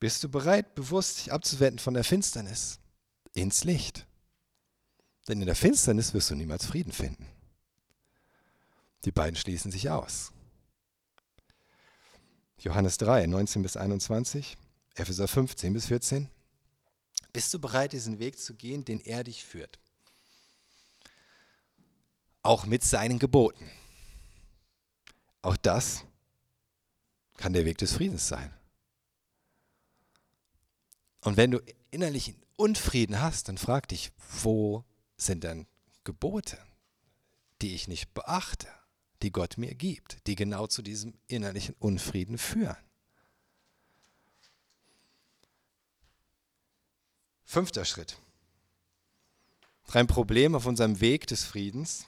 [0.00, 2.78] Bist du bereit, bewusst dich abzuwenden von der Finsternis
[3.32, 4.06] ins Licht?
[5.26, 7.26] Denn in der Finsternis wirst du niemals Frieden finden.
[9.04, 10.32] Die beiden schließen sich aus.
[12.58, 14.56] Johannes 3, 19 bis 21,
[14.94, 16.28] Epheser 15 bis 14.
[17.32, 19.78] Bist du bereit, diesen Weg zu gehen, den er dich führt?
[22.42, 23.70] Auch mit seinen Geboten.
[25.42, 26.04] Auch das
[27.36, 28.52] kann der Weg des Friedens sein.
[31.20, 34.84] Und wenn du innerlichen Unfrieden hast, dann frag dich, wo
[35.16, 35.66] sind denn
[36.04, 36.58] Gebote,
[37.60, 38.68] die ich nicht beachte,
[39.22, 42.76] die Gott mir gibt, die genau zu diesem innerlichen Unfrieden führen.
[47.44, 48.18] Fünfter Schritt.
[49.92, 52.06] Ein Problem auf unserem Weg des Friedens.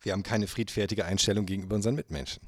[0.00, 2.42] Wir haben keine friedfertige Einstellung gegenüber unseren Mitmenschen.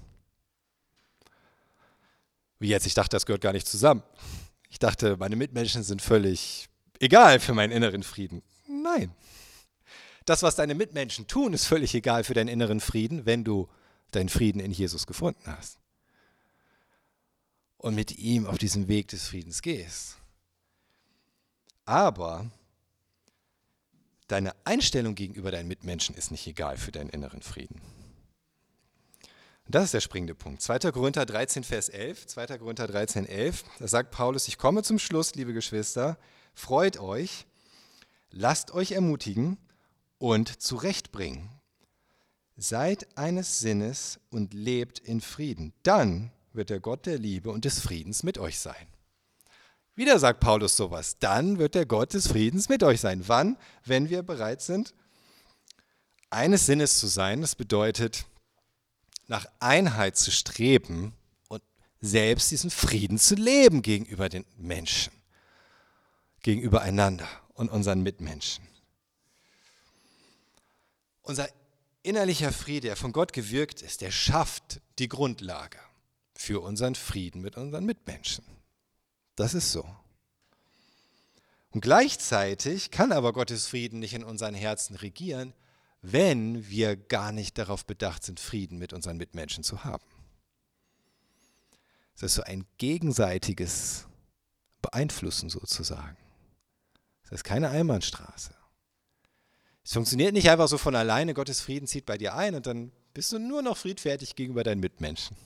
[2.59, 4.02] Wie jetzt, ich dachte, das gehört gar nicht zusammen.
[4.77, 6.69] Ich dachte, meine Mitmenschen sind völlig
[7.01, 8.43] egal für meinen inneren Frieden.
[8.69, 9.11] Nein.
[10.27, 13.71] Das, was deine Mitmenschen tun, ist völlig egal für deinen inneren Frieden, wenn du
[14.11, 15.79] deinen Frieden in Jesus gefunden hast.
[17.79, 20.19] Und mit ihm auf diesem Weg des Friedens gehst.
[21.87, 22.51] Aber
[24.29, 27.81] deine Einstellung gegenüber deinen Mitmenschen ist nicht egal für deinen inneren Frieden.
[29.68, 30.62] Das ist der springende Punkt.
[30.62, 30.92] 2.
[30.92, 32.26] Korinther 13, Vers 11.
[32.29, 32.59] 2.
[32.59, 33.64] Korinther 13, 11.
[33.81, 36.18] Da sagt Paulus, ich komme zum Schluss, liebe Geschwister.
[36.55, 37.46] Freut euch,
[38.31, 39.59] lasst euch ermutigen
[40.18, 41.50] und zurechtbringen.
[42.57, 45.72] Seid eines Sinnes und lebt in Frieden.
[45.83, 48.87] Dann wird der Gott der Liebe und des Friedens mit euch sein.
[49.96, 51.18] Wieder sagt Paulus sowas.
[51.18, 53.24] Dann wird der Gott des Friedens mit euch sein.
[53.26, 53.59] Wann?
[53.85, 54.94] Wenn wir bereit sind,
[56.31, 57.40] eines Sinnes zu sein.
[57.40, 58.26] Das bedeutet,
[59.27, 61.15] nach Einheit zu streben
[61.49, 61.62] und
[62.01, 65.12] selbst diesen Frieden zu leben gegenüber den Menschen,
[66.43, 68.67] gegenüber einander und unseren Mitmenschen.
[71.23, 71.49] Unser
[72.03, 75.79] innerlicher Friede, der von Gott gewirkt ist, der schafft die Grundlage
[76.37, 78.45] für unseren Frieden mit unseren Mitmenschen.
[79.35, 79.85] Das ist so.
[81.71, 85.53] Und gleichzeitig kann aber Gottes Frieden nicht in unseren Herzen regieren,
[86.12, 90.05] wenn wir gar nicht darauf bedacht sind, Frieden mit unseren Mitmenschen zu haben.
[92.14, 94.07] Es ist so ein gegenseitiges
[94.83, 96.16] Beeinflussen sozusagen.
[97.25, 98.55] Es ist keine Einbahnstraße.
[99.85, 102.92] Es funktioniert nicht einfach so von alleine, Gottes Frieden zieht bei dir ein und dann
[103.12, 105.37] bist du nur noch friedfertig gegenüber deinen Mitmenschen.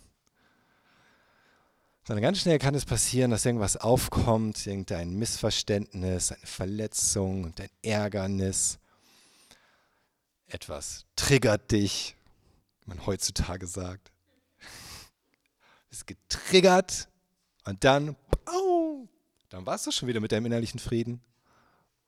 [2.04, 8.78] Sondern ganz schnell kann es passieren, dass irgendwas aufkommt, irgendein Missverständnis, eine Verletzung, ein Ärgernis
[10.52, 12.16] etwas triggert dich,
[12.80, 14.12] wie man heutzutage sagt.
[15.90, 17.08] Ist getriggert
[17.64, 18.16] und dann,
[18.52, 19.08] oh,
[19.48, 21.20] dann warst du schon wieder mit deinem innerlichen Frieden.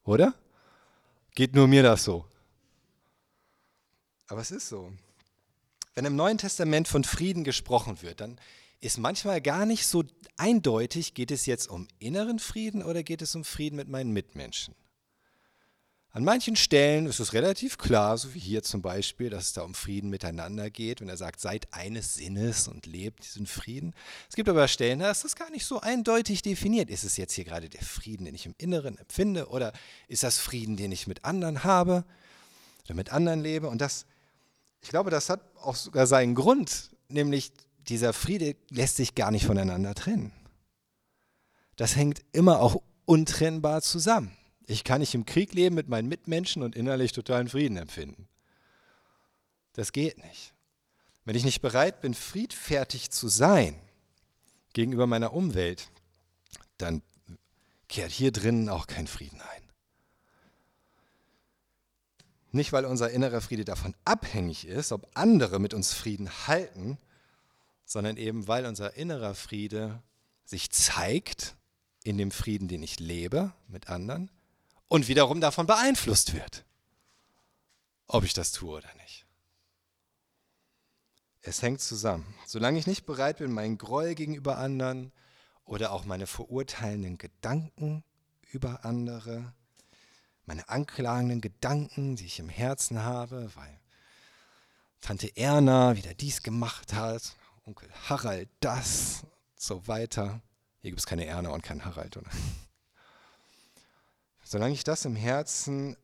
[0.04, 0.34] Oder?
[1.34, 2.26] Geht nur mir das so.
[4.28, 4.92] Aber es ist so.
[5.94, 8.40] Wenn im Neuen Testament von Frieden gesprochen wird, dann
[8.80, 10.04] ist manchmal gar nicht so
[10.36, 14.74] eindeutig, geht es jetzt um inneren Frieden oder geht es um Frieden mit meinen Mitmenschen.
[16.14, 19.62] An manchen Stellen ist es relativ klar, so wie hier zum Beispiel, dass es da
[19.62, 23.94] um Frieden miteinander geht, wenn er sagt, seid eines Sinnes und lebt diesen Frieden.
[24.28, 26.90] Es gibt aber Stellen, da ist das gar nicht so eindeutig definiert.
[26.90, 29.72] Ist es jetzt hier gerade der Frieden, den ich im Inneren empfinde, oder
[30.06, 32.04] ist das Frieden, den ich mit anderen habe
[32.84, 33.70] oder mit anderen lebe?
[33.70, 34.04] Und das,
[34.82, 37.52] ich glaube, das hat auch sogar seinen Grund, nämlich
[37.88, 40.30] dieser Friede lässt sich gar nicht voneinander trennen.
[41.76, 44.36] Das hängt immer auch untrennbar zusammen.
[44.66, 48.28] Ich kann nicht im Krieg leben mit meinen Mitmenschen und innerlich totalen Frieden empfinden.
[49.72, 50.52] Das geht nicht.
[51.24, 53.78] Wenn ich nicht bereit bin, friedfertig zu sein
[54.72, 55.88] gegenüber meiner Umwelt,
[56.78, 57.02] dann
[57.88, 59.62] kehrt hier drinnen auch kein Frieden ein.
[62.50, 66.98] Nicht, weil unser innerer Friede davon abhängig ist, ob andere mit uns Frieden halten,
[67.86, 70.02] sondern eben, weil unser innerer Friede
[70.44, 71.56] sich zeigt
[72.04, 74.30] in dem Frieden, den ich lebe mit anderen
[74.92, 76.66] und wiederum davon beeinflusst wird,
[78.08, 79.24] ob ich das tue oder nicht.
[81.40, 82.34] Es hängt zusammen.
[82.46, 85.10] Solange ich nicht bereit bin, meinen Groll gegenüber anderen
[85.64, 88.04] oder auch meine verurteilenden Gedanken
[88.50, 89.54] über andere,
[90.44, 93.80] meine anklagenden Gedanken, die ich im Herzen habe, weil
[95.00, 97.34] Tante Erna wieder dies gemacht hat,
[97.64, 99.24] Onkel Harald das,
[99.56, 100.42] so weiter.
[100.82, 102.30] Hier gibt es keine Erna und keinen Harald, oder?
[104.52, 105.96] Solange ich das im Herzen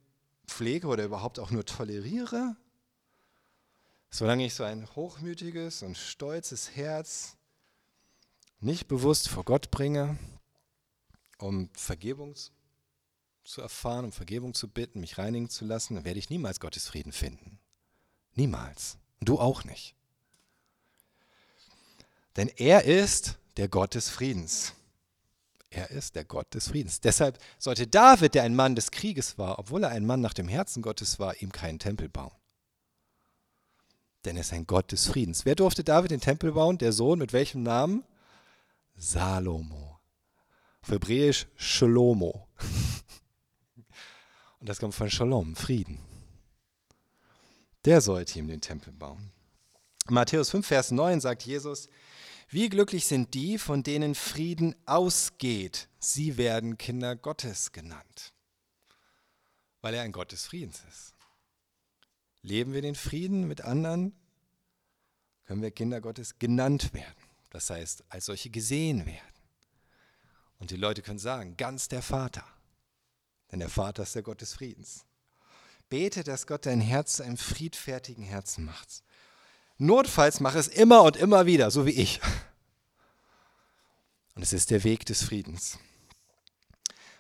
[0.47, 2.57] pflege oder überhaupt auch nur toleriere,
[4.09, 7.37] solange ich so ein hochmütiges und stolzes Herz
[8.59, 10.17] nicht bewusst vor Gott bringe,
[11.37, 12.37] um Vergebung
[13.45, 16.89] zu erfahren, um Vergebung zu bitten, mich reinigen zu lassen, dann werde ich niemals Gottes
[16.89, 17.59] Frieden finden.
[18.33, 18.97] Niemals.
[19.21, 19.95] Und du auch nicht.
[22.37, 24.73] Denn er ist der Gott des Friedens.
[25.71, 27.01] Er ist der Gott des Friedens.
[27.01, 30.49] Deshalb sollte David, der ein Mann des Krieges war, obwohl er ein Mann nach dem
[30.49, 32.33] Herzen Gottes war, ihm keinen Tempel bauen.
[34.25, 35.45] Denn er ist ein Gott des Friedens.
[35.45, 36.79] Wer durfte David den Tempel bauen?
[36.79, 38.05] Der Sohn mit welchem Namen?
[38.97, 40.01] Salomo.
[40.83, 42.49] Auf Hebräisch Shalomo.
[44.61, 46.01] Und das kommt von Shalom, Frieden.
[47.85, 49.31] Der sollte ihm den Tempel bauen.
[50.09, 51.89] Matthäus 5, Vers 9 sagt Jesus,
[52.49, 55.89] wie glücklich sind die, von denen Frieden ausgeht.
[55.99, 58.33] Sie werden Kinder Gottes genannt,
[59.81, 61.15] weil er ein Gott des Friedens ist.
[62.43, 64.13] Leben wir den Frieden mit anderen,
[65.45, 67.15] können wir Kinder Gottes genannt werden.
[67.51, 69.35] Das heißt, als solche gesehen werden.
[70.59, 72.45] Und die Leute können sagen, ganz der Vater.
[73.51, 75.05] Denn der Vater ist der Gott des Friedens.
[75.89, 79.03] Bete, dass Gott dein Herz zu einem friedfertigen Herzen macht.
[79.79, 82.21] Notfalls mach es immer und immer wieder, so wie ich.
[84.35, 85.79] Und es ist der Weg des Friedens.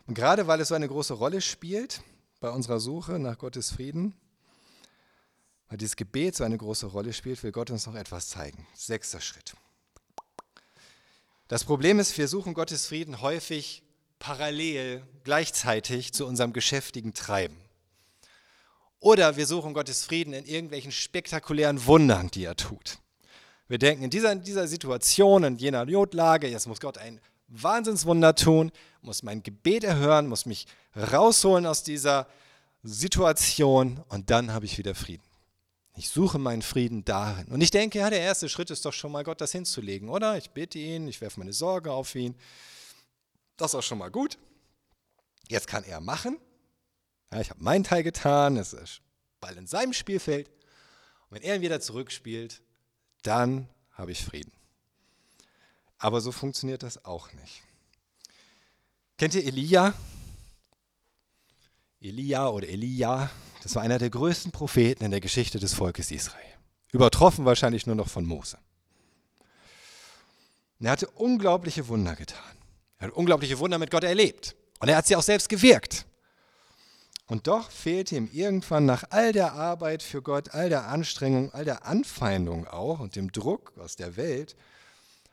[0.06, 2.02] Und gerade weil es so eine große Rolle spielt
[2.40, 4.14] bei unserer Suche nach Gottes Frieden,
[5.68, 8.66] weil dieses Gebet so eine große Rolle spielt, will Gott uns noch etwas zeigen.
[8.74, 9.54] Sechster Schritt.
[11.46, 13.82] Das Problem ist, wir suchen Gottes Frieden häufig
[14.18, 17.56] parallel, gleichzeitig zu unserem geschäftigen Treiben.
[19.00, 22.98] Oder wir suchen Gottes Frieden in irgendwelchen spektakulären Wundern, die er tut.
[23.68, 28.34] Wir denken, in dieser, in dieser Situation, in jener Notlage, jetzt muss Gott ein Wahnsinnswunder
[28.34, 28.72] tun,
[29.02, 32.26] muss mein Gebet erhören, muss mich rausholen aus dieser
[32.82, 35.22] Situation und dann habe ich wieder Frieden.
[35.96, 37.48] Ich suche meinen Frieden darin.
[37.48, 40.36] Und ich denke, ja, der erste Schritt ist doch schon mal, Gott das hinzulegen, oder?
[40.38, 42.36] Ich bitte ihn, ich werfe meine Sorge auf ihn.
[43.56, 44.38] Das ist auch schon mal gut.
[45.48, 46.38] Jetzt kann er machen.
[47.32, 49.02] Ja, ich habe meinen Teil getan, es ist
[49.40, 50.48] Ball in seinem Spielfeld.
[50.48, 52.62] Und wenn er ihn wieder zurückspielt,
[53.22, 54.52] dann habe ich Frieden.
[55.98, 57.62] Aber so funktioniert das auch nicht.
[59.18, 59.94] Kennt ihr Elia?
[62.00, 63.30] Elia oder Elia,
[63.62, 66.44] das war einer der größten Propheten in der Geschichte des Volkes Israel.
[66.92, 68.56] Übertroffen wahrscheinlich nur noch von Mose.
[70.78, 72.56] Und er hatte unglaubliche Wunder getan.
[72.98, 74.54] Er hat unglaubliche Wunder mit Gott erlebt.
[74.78, 76.06] Und er hat sie auch selbst gewirkt.
[77.28, 81.66] Und doch fehlte ihm irgendwann nach all der Arbeit für Gott, all der Anstrengung, all
[81.66, 84.56] der Anfeindung auch und dem Druck aus der Welt,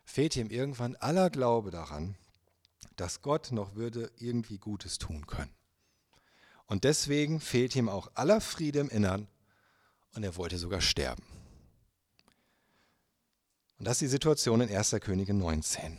[0.04, 2.16] fehlte ihm irgendwann aller Glaube daran,
[2.98, 5.54] dass Gott noch würde irgendwie Gutes tun können.
[6.66, 9.30] Und deswegen fehlte ihm auch aller Friede im Innern
[10.16, 11.24] und er wollte sogar sterben.
[13.80, 14.98] Und das ist die Situation in 1.
[15.00, 15.98] Könige 19.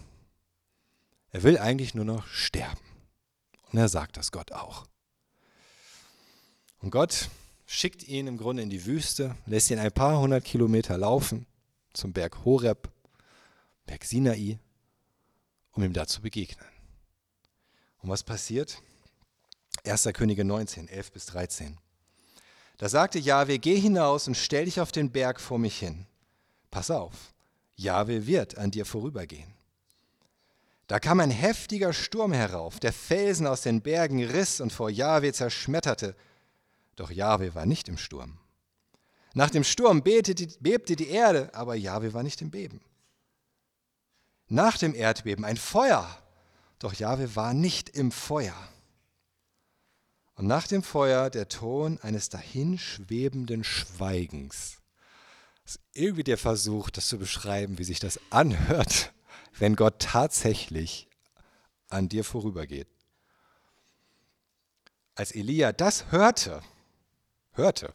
[1.31, 2.81] Er will eigentlich nur noch sterben.
[3.73, 4.87] Und er sagt das Gott auch.
[6.81, 7.31] Und Gott
[7.67, 11.47] schickt ihn im Grunde in die Wüste, lässt ihn ein paar hundert Kilometer laufen
[11.93, 12.91] zum Berg Horeb,
[13.87, 14.59] Berg Sinai,
[15.73, 16.69] um ihm da zu begegnen.
[18.03, 18.83] Und was passiert?
[19.85, 20.09] 1.
[20.13, 21.79] Könige 19, 11 bis 13.
[22.79, 26.07] Da sagte Jahwe, geh hinaus und stell dich auf den Berg vor mich hin.
[26.71, 27.35] Pass auf,
[27.75, 29.55] Jahwe wird an dir vorübergehen.
[30.87, 35.33] Da kam ein heftiger Sturm herauf, der Felsen aus den Bergen riss und vor Jahwe
[35.33, 36.15] zerschmetterte
[36.97, 38.39] doch Jahwe war nicht im Sturm.
[39.35, 40.35] Nach dem Sturm bebte
[40.97, 42.81] die Erde, aber Jahwe war nicht im Beben.
[44.49, 46.23] Nach dem Erdbeben ein Feuer,
[46.79, 48.57] doch Jahwe war nicht im Feuer.
[50.37, 54.79] Und nach dem Feuer der Ton eines dahinschwebenden Schweigens.
[55.65, 59.13] Das ist irgendwie der Versuch, das zu beschreiben, wie sich das anhört,
[59.59, 61.09] wenn Gott tatsächlich
[61.89, 62.89] an dir vorübergeht.
[65.15, 66.63] Als Elia das hörte,
[67.57, 67.93] hörte.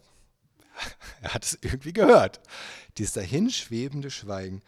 [1.22, 2.42] Er hat es irgendwie gehört.
[2.98, 4.62] Dieses dahinschwebende Schweigen,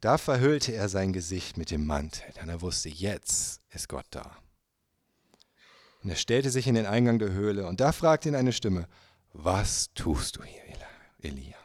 [0.00, 4.36] da verhüllte er sein Gesicht mit dem Mantel, denn er wusste, jetzt ist Gott da.
[6.02, 8.86] Und er stellte sich in den Eingang der Höhle und da fragte ihn eine Stimme,
[9.32, 10.62] was tust du hier,
[11.22, 11.56] Elia?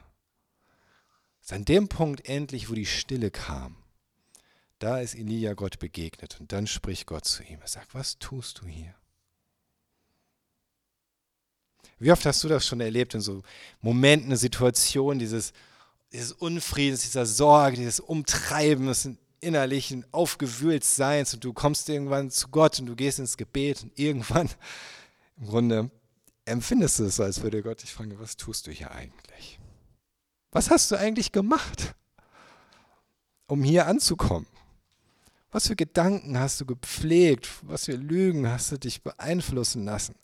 [1.43, 3.75] Es an dem Punkt endlich, wo die Stille kam.
[4.79, 7.59] Da ist Elia Gott begegnet und dann spricht Gott zu ihm.
[7.59, 8.95] Er sagt, was tust du hier?
[11.99, 13.43] Wie oft hast du das schon erlebt in so
[13.81, 15.53] Momenten, Situationen, dieses,
[16.11, 19.09] dieses Unfriedens, dieser Sorge, dieses Umtreiben, des
[19.41, 24.49] innerlichen Aufgewühltseins und du kommst irgendwann zu Gott und du gehst ins Gebet und irgendwann
[25.37, 25.91] im Grunde
[26.45, 29.59] empfindest du es als würde Gott dich fragen, was tust du hier eigentlich?
[30.51, 31.95] Was hast du eigentlich gemacht,
[33.47, 34.47] um hier anzukommen?
[35.51, 37.49] Was für Gedanken hast du gepflegt?
[37.63, 40.15] Was für Lügen hast du dich beeinflussen lassen?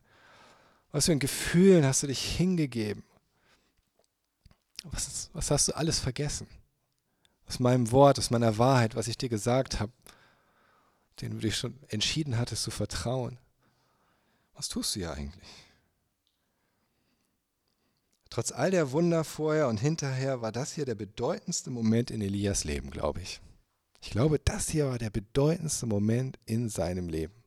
[0.95, 3.03] Was für ein Gefühl hast du dich hingegeben?
[4.85, 6.47] Was, was hast du alles vergessen?
[7.49, 9.91] Aus meinem Wort, aus meiner Wahrheit, was ich dir gesagt habe.
[11.19, 13.37] den du dich schon entschieden hattest zu vertrauen.
[14.53, 15.65] Was tust du ja eigentlich?
[18.29, 22.63] Trotz all der Wunder vorher und hinterher war das hier der bedeutendste Moment in Elias
[22.63, 23.41] Leben, glaube ich.
[23.99, 27.44] Ich glaube, das hier war der bedeutendste Moment in seinem Leben.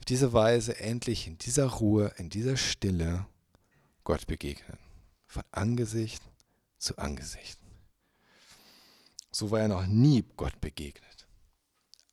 [0.00, 3.26] Auf diese Weise endlich in dieser Ruhe, in dieser Stille
[4.02, 4.78] Gott begegnen.
[5.26, 6.22] Von Angesicht
[6.78, 7.58] zu Angesicht.
[9.30, 11.26] So war er noch nie Gott begegnet.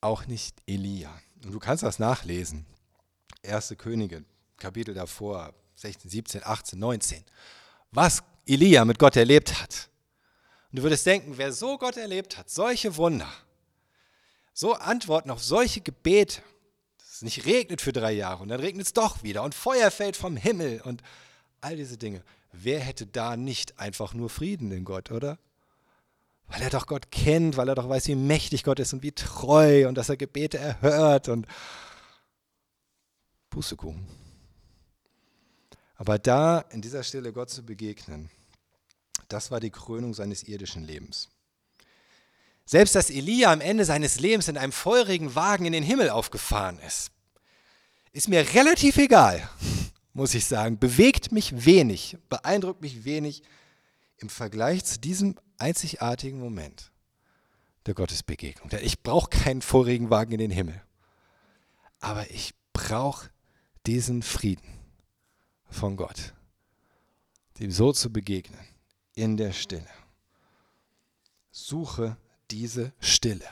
[0.01, 1.17] Auch nicht Elia.
[1.45, 2.65] Und du kannst das nachlesen.
[3.41, 4.25] Erste Könige,
[4.57, 7.23] Kapitel davor, 16, 17, 18, 19.
[7.91, 9.89] Was Elia mit Gott erlebt hat.
[10.71, 13.31] Und du würdest denken, wer so Gott erlebt hat, solche Wunder,
[14.53, 16.41] so Antworten auf solche Gebete,
[17.18, 20.15] es nicht regnet für drei Jahre und dann regnet es doch wieder und Feuer fällt
[20.15, 21.01] vom Himmel und
[21.61, 22.24] all diese Dinge.
[22.51, 25.38] Wer hätte da nicht einfach nur Frieden in Gott, oder?
[26.47, 29.11] Weil er doch Gott kennt, weil er doch weiß, wie mächtig Gott ist und wie
[29.11, 31.45] treu und dass er Gebete erhört und
[33.49, 34.07] Pustekuchen.
[35.95, 38.30] Aber da in dieser Stelle Gott zu begegnen,
[39.28, 41.30] das war die Krönung seines irdischen Lebens.
[42.68, 46.80] Selbst dass Elia am Ende seines Lebens in einem feurigen Wagen in den Himmel aufgefahren
[46.80, 47.11] ist,
[48.11, 49.49] ist mir relativ egal,
[50.11, 50.78] muss ich sagen.
[50.78, 53.41] Bewegt mich wenig, beeindruckt mich wenig
[54.18, 56.91] im Vergleich zu diesem einzigartigen Moment
[57.86, 58.70] der Gottesbegegnung.
[58.82, 60.82] Ich brauche keinen feurigen Wagen in den Himmel,
[62.01, 63.30] aber ich brauche
[63.86, 64.68] diesen Frieden
[65.70, 66.34] von Gott,
[67.61, 68.59] dem so zu begegnen
[69.15, 69.88] in der Stille.
[71.49, 72.18] Suche
[72.51, 73.47] diese Stille.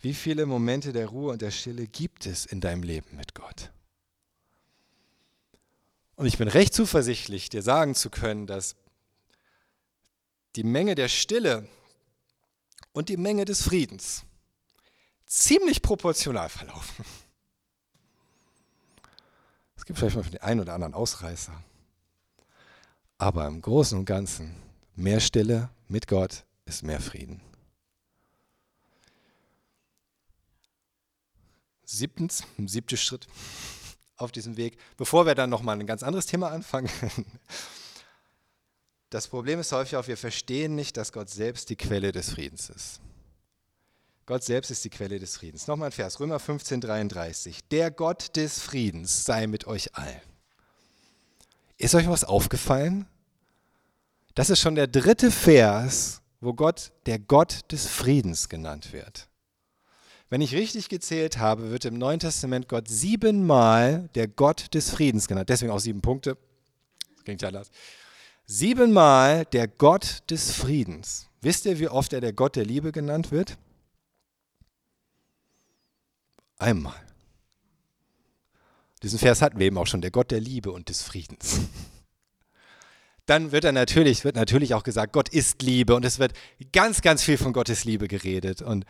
[0.00, 3.72] Wie viele Momente der Ruhe und der Stille gibt es in deinem Leben mit Gott?
[6.14, 8.76] Und ich bin recht zuversichtlich, dir sagen zu können, dass
[10.56, 11.68] die Menge der Stille
[12.92, 14.24] und die Menge des Friedens
[15.26, 17.04] ziemlich proportional verlaufen.
[19.76, 21.52] Es gibt vielleicht mal für den einen oder anderen Ausreißer.
[23.18, 24.56] Aber im Großen und Ganzen,
[24.96, 27.40] mehr Stille mit Gott ist mehr Frieden.
[31.88, 33.26] Siebtens, siebter Schritt
[34.16, 36.90] auf diesem Weg, bevor wir dann nochmal ein ganz anderes Thema anfangen.
[39.10, 42.68] Das Problem ist häufig auch, wir verstehen nicht, dass Gott selbst die Quelle des Friedens
[42.68, 43.00] ist.
[44.26, 45.66] Gott selbst ist die Quelle des Friedens.
[45.66, 47.66] Nochmal ein Vers, Römer 15, 33.
[47.70, 50.20] Der Gott des Friedens sei mit euch allen.
[51.78, 53.06] Ist euch was aufgefallen?
[54.34, 59.28] Das ist schon der dritte Vers, wo Gott der Gott des Friedens genannt wird.
[60.30, 65.26] Wenn ich richtig gezählt habe, wird im Neuen Testament Gott siebenmal der Gott des Friedens
[65.26, 65.48] genannt.
[65.48, 66.36] Deswegen auch sieben Punkte.
[67.24, 67.70] Klingt ja anders.
[68.46, 71.28] Siebenmal der Gott des Friedens.
[71.40, 73.56] Wisst ihr, wie oft er der Gott der Liebe genannt wird?
[76.58, 76.96] Einmal.
[79.02, 81.60] Diesen Vers hatten wir eben auch schon, der Gott der Liebe und des Friedens.
[83.26, 86.32] Dann wird er natürlich, wird natürlich auch gesagt, Gott ist Liebe und es wird
[86.72, 88.86] ganz, ganz viel von Gottes Liebe geredet und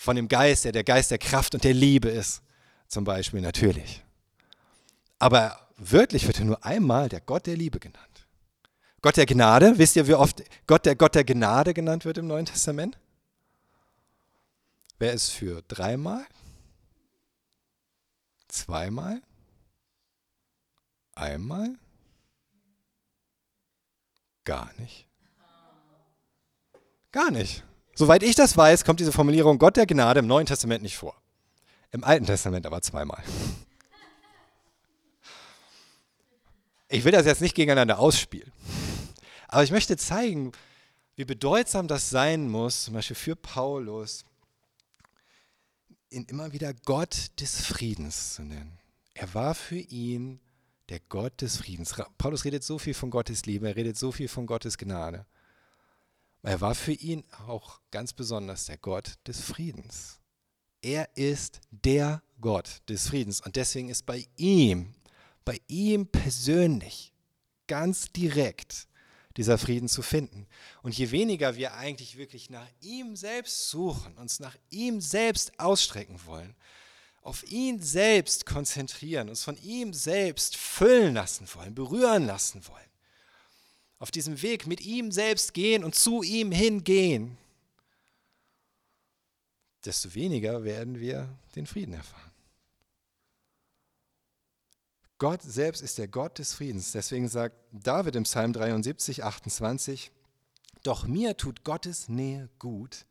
[0.00, 2.40] von dem Geist, der der Geist der Kraft und der Liebe ist,
[2.88, 4.02] zum Beispiel natürlich.
[5.18, 8.26] Aber wörtlich wird er nur einmal der Gott der Liebe genannt.
[9.02, 12.26] Gott der Gnade, wisst ihr, wie oft Gott der Gott der Gnade genannt wird im
[12.26, 12.98] Neuen Testament?
[14.98, 16.24] Wer ist für dreimal?
[18.48, 19.20] Zweimal?
[21.14, 21.76] Einmal?
[24.44, 25.06] Gar nicht.
[27.12, 27.64] Gar nicht.
[28.00, 31.14] Soweit ich das weiß, kommt diese Formulierung Gott der Gnade im Neuen Testament nicht vor.
[31.90, 33.22] Im Alten Testament aber zweimal.
[36.88, 38.50] Ich will das jetzt nicht gegeneinander ausspielen.
[39.48, 40.52] Aber ich möchte zeigen,
[41.16, 44.24] wie bedeutsam das sein muss, zum Beispiel für Paulus,
[46.08, 48.78] ihn immer wieder Gott des Friedens zu nennen.
[49.12, 50.40] Er war für ihn
[50.88, 51.94] der Gott des Friedens.
[52.16, 55.26] Paulus redet so viel von Gottes Liebe, er redet so viel von Gottes Gnade.
[56.42, 60.20] Er war für ihn auch ganz besonders der Gott des Friedens.
[60.82, 64.94] Er ist der Gott des Friedens und deswegen ist bei ihm,
[65.44, 67.12] bei ihm persönlich,
[67.66, 68.88] ganz direkt
[69.36, 70.46] dieser Frieden zu finden.
[70.82, 76.20] Und je weniger wir eigentlich wirklich nach ihm selbst suchen, uns nach ihm selbst ausstrecken
[76.24, 76.56] wollen,
[77.22, 82.89] auf ihn selbst konzentrieren, uns von ihm selbst füllen lassen wollen, berühren lassen wollen,
[84.00, 87.38] auf diesem Weg mit ihm selbst gehen und zu ihm hingehen,
[89.84, 92.30] desto weniger werden wir den Frieden erfahren.
[95.18, 96.92] Gott selbst ist der Gott des Friedens.
[96.92, 100.10] Deswegen sagt David im Psalm 73, 28,
[100.82, 103.04] Doch mir tut Gottes Nähe gut.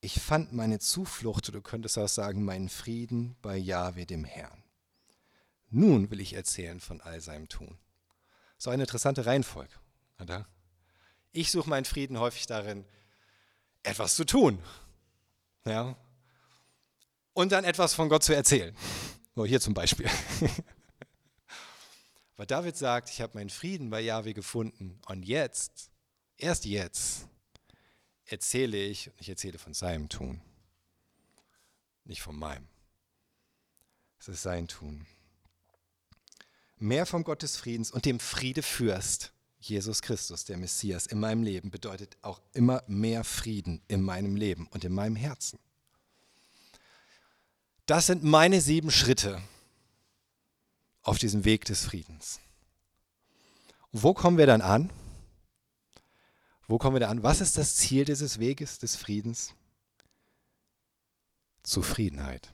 [0.00, 4.62] Ich fand meine Zuflucht, du könntest auch sagen, meinen Frieden bei Jahwe, dem Herrn.
[5.70, 7.78] Nun will ich erzählen von all seinem Tun.
[8.56, 9.74] So eine interessante Reihenfolge,
[10.20, 10.46] oder?
[11.32, 12.84] Ich suche meinen Frieden häufig darin,
[13.82, 14.62] etwas zu tun.
[15.64, 15.96] Ja?
[17.32, 18.74] Und dann etwas von Gott zu erzählen.
[19.34, 20.10] So hier zum Beispiel.
[22.36, 25.00] Weil David sagt, ich habe meinen Frieden bei Yahweh gefunden.
[25.06, 25.90] Und jetzt,
[26.36, 27.26] erst jetzt,
[28.24, 30.40] erzähle ich, ich erzähle von seinem Tun.
[32.04, 32.66] Nicht von meinem.
[34.18, 35.06] Es ist sein Tun.
[36.76, 41.70] Mehr vom Gott des Friedens und dem Friedefürst Jesus Christus, der Messias, in meinem Leben
[41.70, 45.58] bedeutet auch immer mehr Frieden in meinem Leben und in meinem Herzen.
[47.86, 49.42] Das sind meine sieben Schritte
[51.02, 52.38] auf diesem Weg des Friedens.
[53.90, 54.90] Und wo kommen wir dann an?
[56.66, 57.22] Wo kommen wir da an?
[57.22, 59.54] Was ist das Ziel dieses Weges des Friedens?
[61.62, 62.52] Zufriedenheit.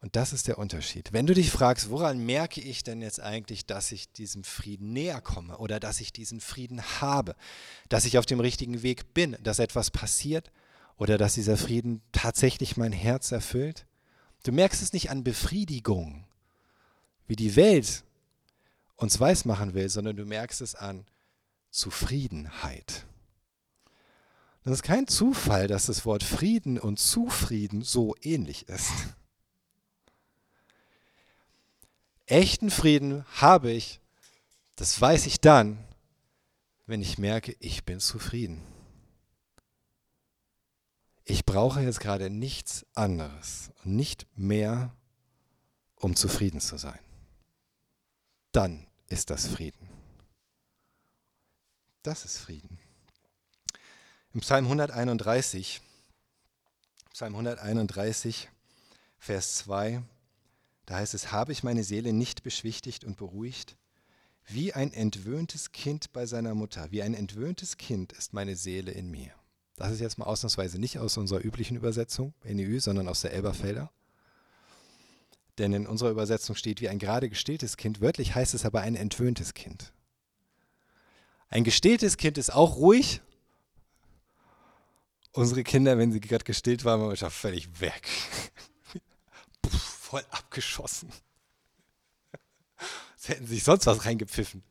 [0.00, 1.12] Und das ist der Unterschied.
[1.12, 5.20] Wenn du dich fragst, woran merke ich denn jetzt eigentlich, dass ich diesem Frieden näher
[5.20, 7.34] komme oder dass ich diesen Frieden habe,
[7.88, 10.52] dass ich auf dem richtigen Weg bin, dass etwas passiert
[10.96, 13.86] oder dass dieser Frieden tatsächlich mein Herz erfüllt?
[14.44, 16.26] Du merkst es nicht an Befriedigung,
[17.26, 18.04] wie die Welt
[18.96, 21.06] uns weismachen will, sondern du merkst es an
[21.70, 23.06] Zufriedenheit.
[24.62, 28.90] Das ist kein Zufall, dass das Wort Frieden und Zufrieden so ähnlich ist.
[32.26, 34.00] Echten Frieden habe ich,
[34.74, 35.78] das weiß ich dann,
[36.86, 38.62] wenn ich merke, ich bin zufrieden.
[41.24, 44.92] Ich brauche jetzt gerade nichts anderes und nicht mehr,
[45.96, 46.98] um zufrieden zu sein.
[48.52, 49.88] Dann ist das Frieden.
[52.02, 52.78] Das ist Frieden.
[54.34, 55.80] Im Psalm 131,
[57.12, 58.48] Psalm 131,
[59.18, 60.02] Vers 2,
[60.86, 63.76] da heißt es, habe ich meine Seele nicht beschwichtigt und beruhigt?
[64.46, 69.10] Wie ein entwöhntes Kind bei seiner Mutter, wie ein entwöhntes Kind ist meine Seele in
[69.10, 69.32] mir.
[69.74, 73.90] Das ist jetzt mal ausnahmsweise nicht aus unserer üblichen Übersetzung, NEU, sondern aus der Elberfelder.
[75.58, 78.94] Denn in unserer Übersetzung steht wie ein gerade gestilltes Kind, wörtlich heißt es aber ein
[78.94, 79.92] entwöhntes Kind.
[81.48, 83.20] Ein gestilltes Kind ist auch ruhig.
[85.32, 88.08] Unsere Kinder, wenn sie gerade gestillt waren, waren schon völlig weg
[90.16, 91.10] voll abgeschossen.
[93.16, 94.62] Sie hätten sich sonst was reingepfiffen.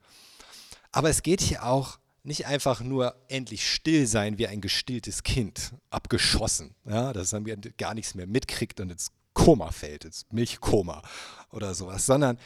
[0.92, 5.74] Aber es geht hier auch nicht einfach nur endlich still sein wie ein gestilltes Kind,
[5.92, 7.46] abgeschossen, ja, dass man
[7.78, 11.04] gar nichts mehr mitkriegt und ins Koma fällt, ins Milchkoma
[11.52, 12.40] oder sowas, sondern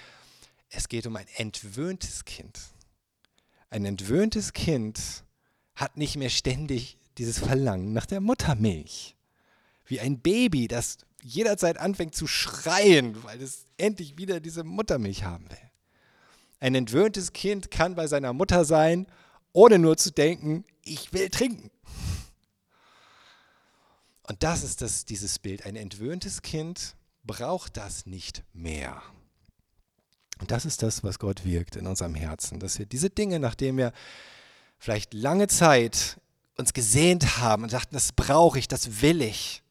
[0.70, 2.60] es geht um ein entwöhntes Kind.
[3.70, 5.00] Ein entwöhntes Kind
[5.76, 9.16] hat nicht mehr ständig dieses Verlangen nach der Muttermilch.
[9.86, 15.49] Wie ein Baby, das jederzeit anfängt zu schreien, weil es endlich wieder diese Muttermilch haben
[15.49, 15.57] will.
[16.59, 19.07] Ein entwöhntes Kind kann bei seiner Mutter sein,
[19.53, 21.72] ohne nur zu denken, ich will trinken.
[24.24, 25.65] Und das ist das, dieses Bild.
[25.65, 29.01] Ein entwöhntes Kind braucht das nicht mehr.
[30.39, 33.78] Und das ist das, was Gott wirkt in unserem Herzen, dass wir diese Dinge, nachdem
[33.78, 33.91] wir
[34.78, 36.20] vielleicht lange Zeit
[36.57, 39.63] uns gesehnt haben und dachten, das brauche ich, das will ich,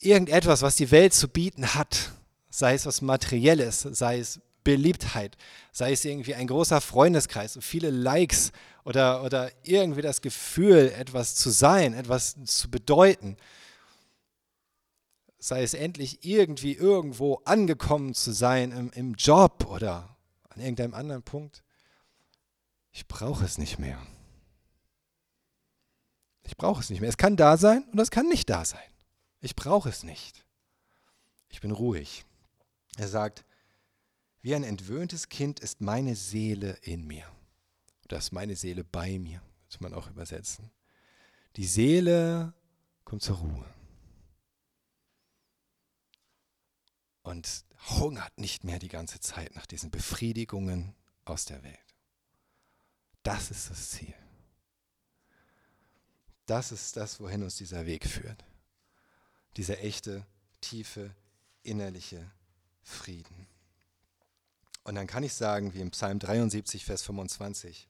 [0.00, 2.12] irgendetwas, was die Welt zu bieten hat,
[2.48, 5.36] sei es was Materielles, sei es Beliebtheit,
[5.72, 8.52] sei es irgendwie ein großer Freundeskreis und viele Likes
[8.84, 13.36] oder, oder irgendwie das Gefühl, etwas zu sein, etwas zu bedeuten,
[15.38, 20.16] sei es endlich irgendwie irgendwo angekommen zu sein im, im Job oder
[20.50, 21.62] an irgendeinem anderen Punkt.
[22.92, 23.98] Ich brauche es nicht mehr.
[26.42, 27.08] Ich brauche es nicht mehr.
[27.08, 28.89] Es kann da sein und es kann nicht da sein.
[29.40, 30.44] Ich brauche es nicht.
[31.48, 32.24] Ich bin ruhig.
[32.96, 33.44] Er sagt,
[34.42, 37.24] wie ein entwöhntes Kind ist meine Seele in mir.
[38.04, 40.70] Oder ist meine Seele bei mir, muss man auch übersetzen.
[41.56, 42.52] Die Seele
[43.04, 43.74] kommt zur Ruhe.
[47.22, 51.78] Und hungert nicht mehr die ganze Zeit nach diesen Befriedigungen aus der Welt.
[53.22, 54.14] Das ist das Ziel.
[56.46, 58.44] Das ist das, wohin uns dieser Weg führt
[59.56, 60.26] dieser echte,
[60.60, 61.14] tiefe,
[61.62, 62.30] innerliche
[62.82, 63.46] Frieden.
[64.84, 67.88] Und dann kann ich sagen, wie im Psalm 73, Vers 25,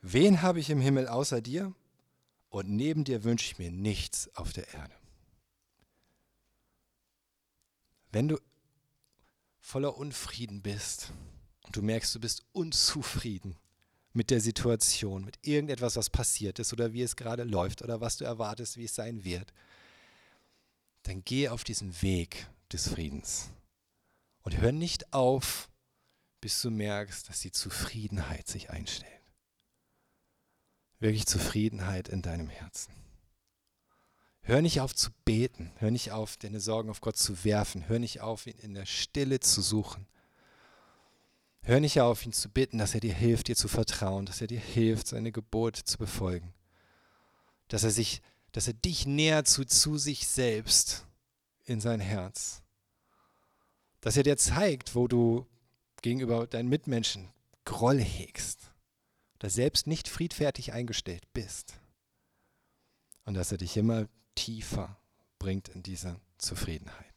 [0.00, 1.74] wen habe ich im Himmel außer dir?
[2.48, 4.94] Und neben dir wünsche ich mir nichts auf der Erde.
[8.12, 8.38] Wenn du
[9.60, 11.10] voller Unfrieden bist
[11.62, 13.56] und du merkst, du bist unzufrieden
[14.14, 18.16] mit der Situation, mit irgendetwas, was passiert ist oder wie es gerade läuft oder was
[18.16, 19.52] du erwartest, wie es sein wird,
[21.02, 23.50] dann geh auf diesen Weg des Friedens
[24.42, 25.68] und hör nicht auf,
[26.40, 29.10] bis du merkst, dass die Zufriedenheit sich einstellt.
[31.00, 32.94] Wirklich Zufriedenheit in deinem Herzen.
[34.42, 37.98] Hör nicht auf zu beten, hör nicht auf, deine Sorgen auf Gott zu werfen, hör
[37.98, 40.06] nicht auf, ihn in der Stille zu suchen.
[41.66, 44.46] Hör nicht auf, ihn zu bitten, dass er dir hilft, dir zu vertrauen, dass er
[44.46, 46.52] dir hilft, seine Gebote zu befolgen.
[47.68, 48.20] Dass er, sich,
[48.52, 51.06] dass er dich näher zu, zu sich selbst
[51.64, 52.62] in sein Herz.
[54.02, 55.46] Dass er dir zeigt, wo du
[56.02, 57.30] gegenüber deinen Mitmenschen
[57.64, 58.70] Groll hegst
[59.36, 61.80] oder selbst nicht friedfertig eingestellt bist.
[63.24, 64.98] Und dass er dich immer tiefer
[65.38, 67.13] bringt in diese Zufriedenheit.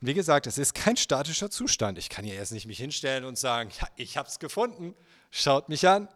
[0.00, 1.98] Und wie gesagt, es ist kein statischer Zustand.
[1.98, 4.94] Ich kann hier erst nicht mich hinstellen und sagen, ja, ich habe es gefunden,
[5.30, 6.08] schaut mich an.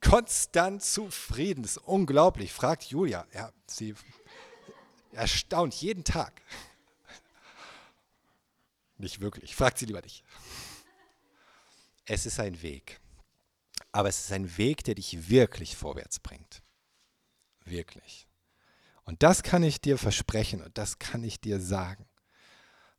[0.00, 2.52] Konstant zufrieden, das ist unglaublich.
[2.52, 3.94] Fragt Julia, ja, sie
[5.12, 6.42] erstaunt jeden Tag.
[8.98, 10.24] Nicht wirklich, fragt sie lieber nicht.
[12.06, 13.00] Es ist ein Weg,
[13.92, 16.62] aber es ist ein Weg, der dich wirklich vorwärts bringt.
[17.64, 18.26] Wirklich.
[19.04, 22.09] Und das kann ich dir versprechen und das kann ich dir sagen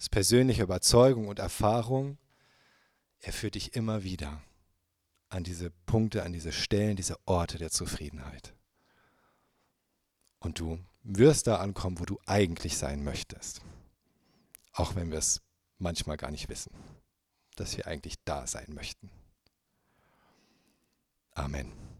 [0.01, 2.17] aus persönlicher Überzeugung und Erfahrung,
[3.19, 4.41] er führt dich immer wieder
[5.29, 8.55] an diese Punkte, an diese Stellen, diese Orte der Zufriedenheit.
[10.39, 13.61] Und du wirst da ankommen, wo du eigentlich sein möchtest.
[14.73, 15.39] Auch wenn wir es
[15.77, 16.73] manchmal gar nicht wissen,
[17.55, 19.11] dass wir eigentlich da sein möchten.
[21.35, 21.90] Amen.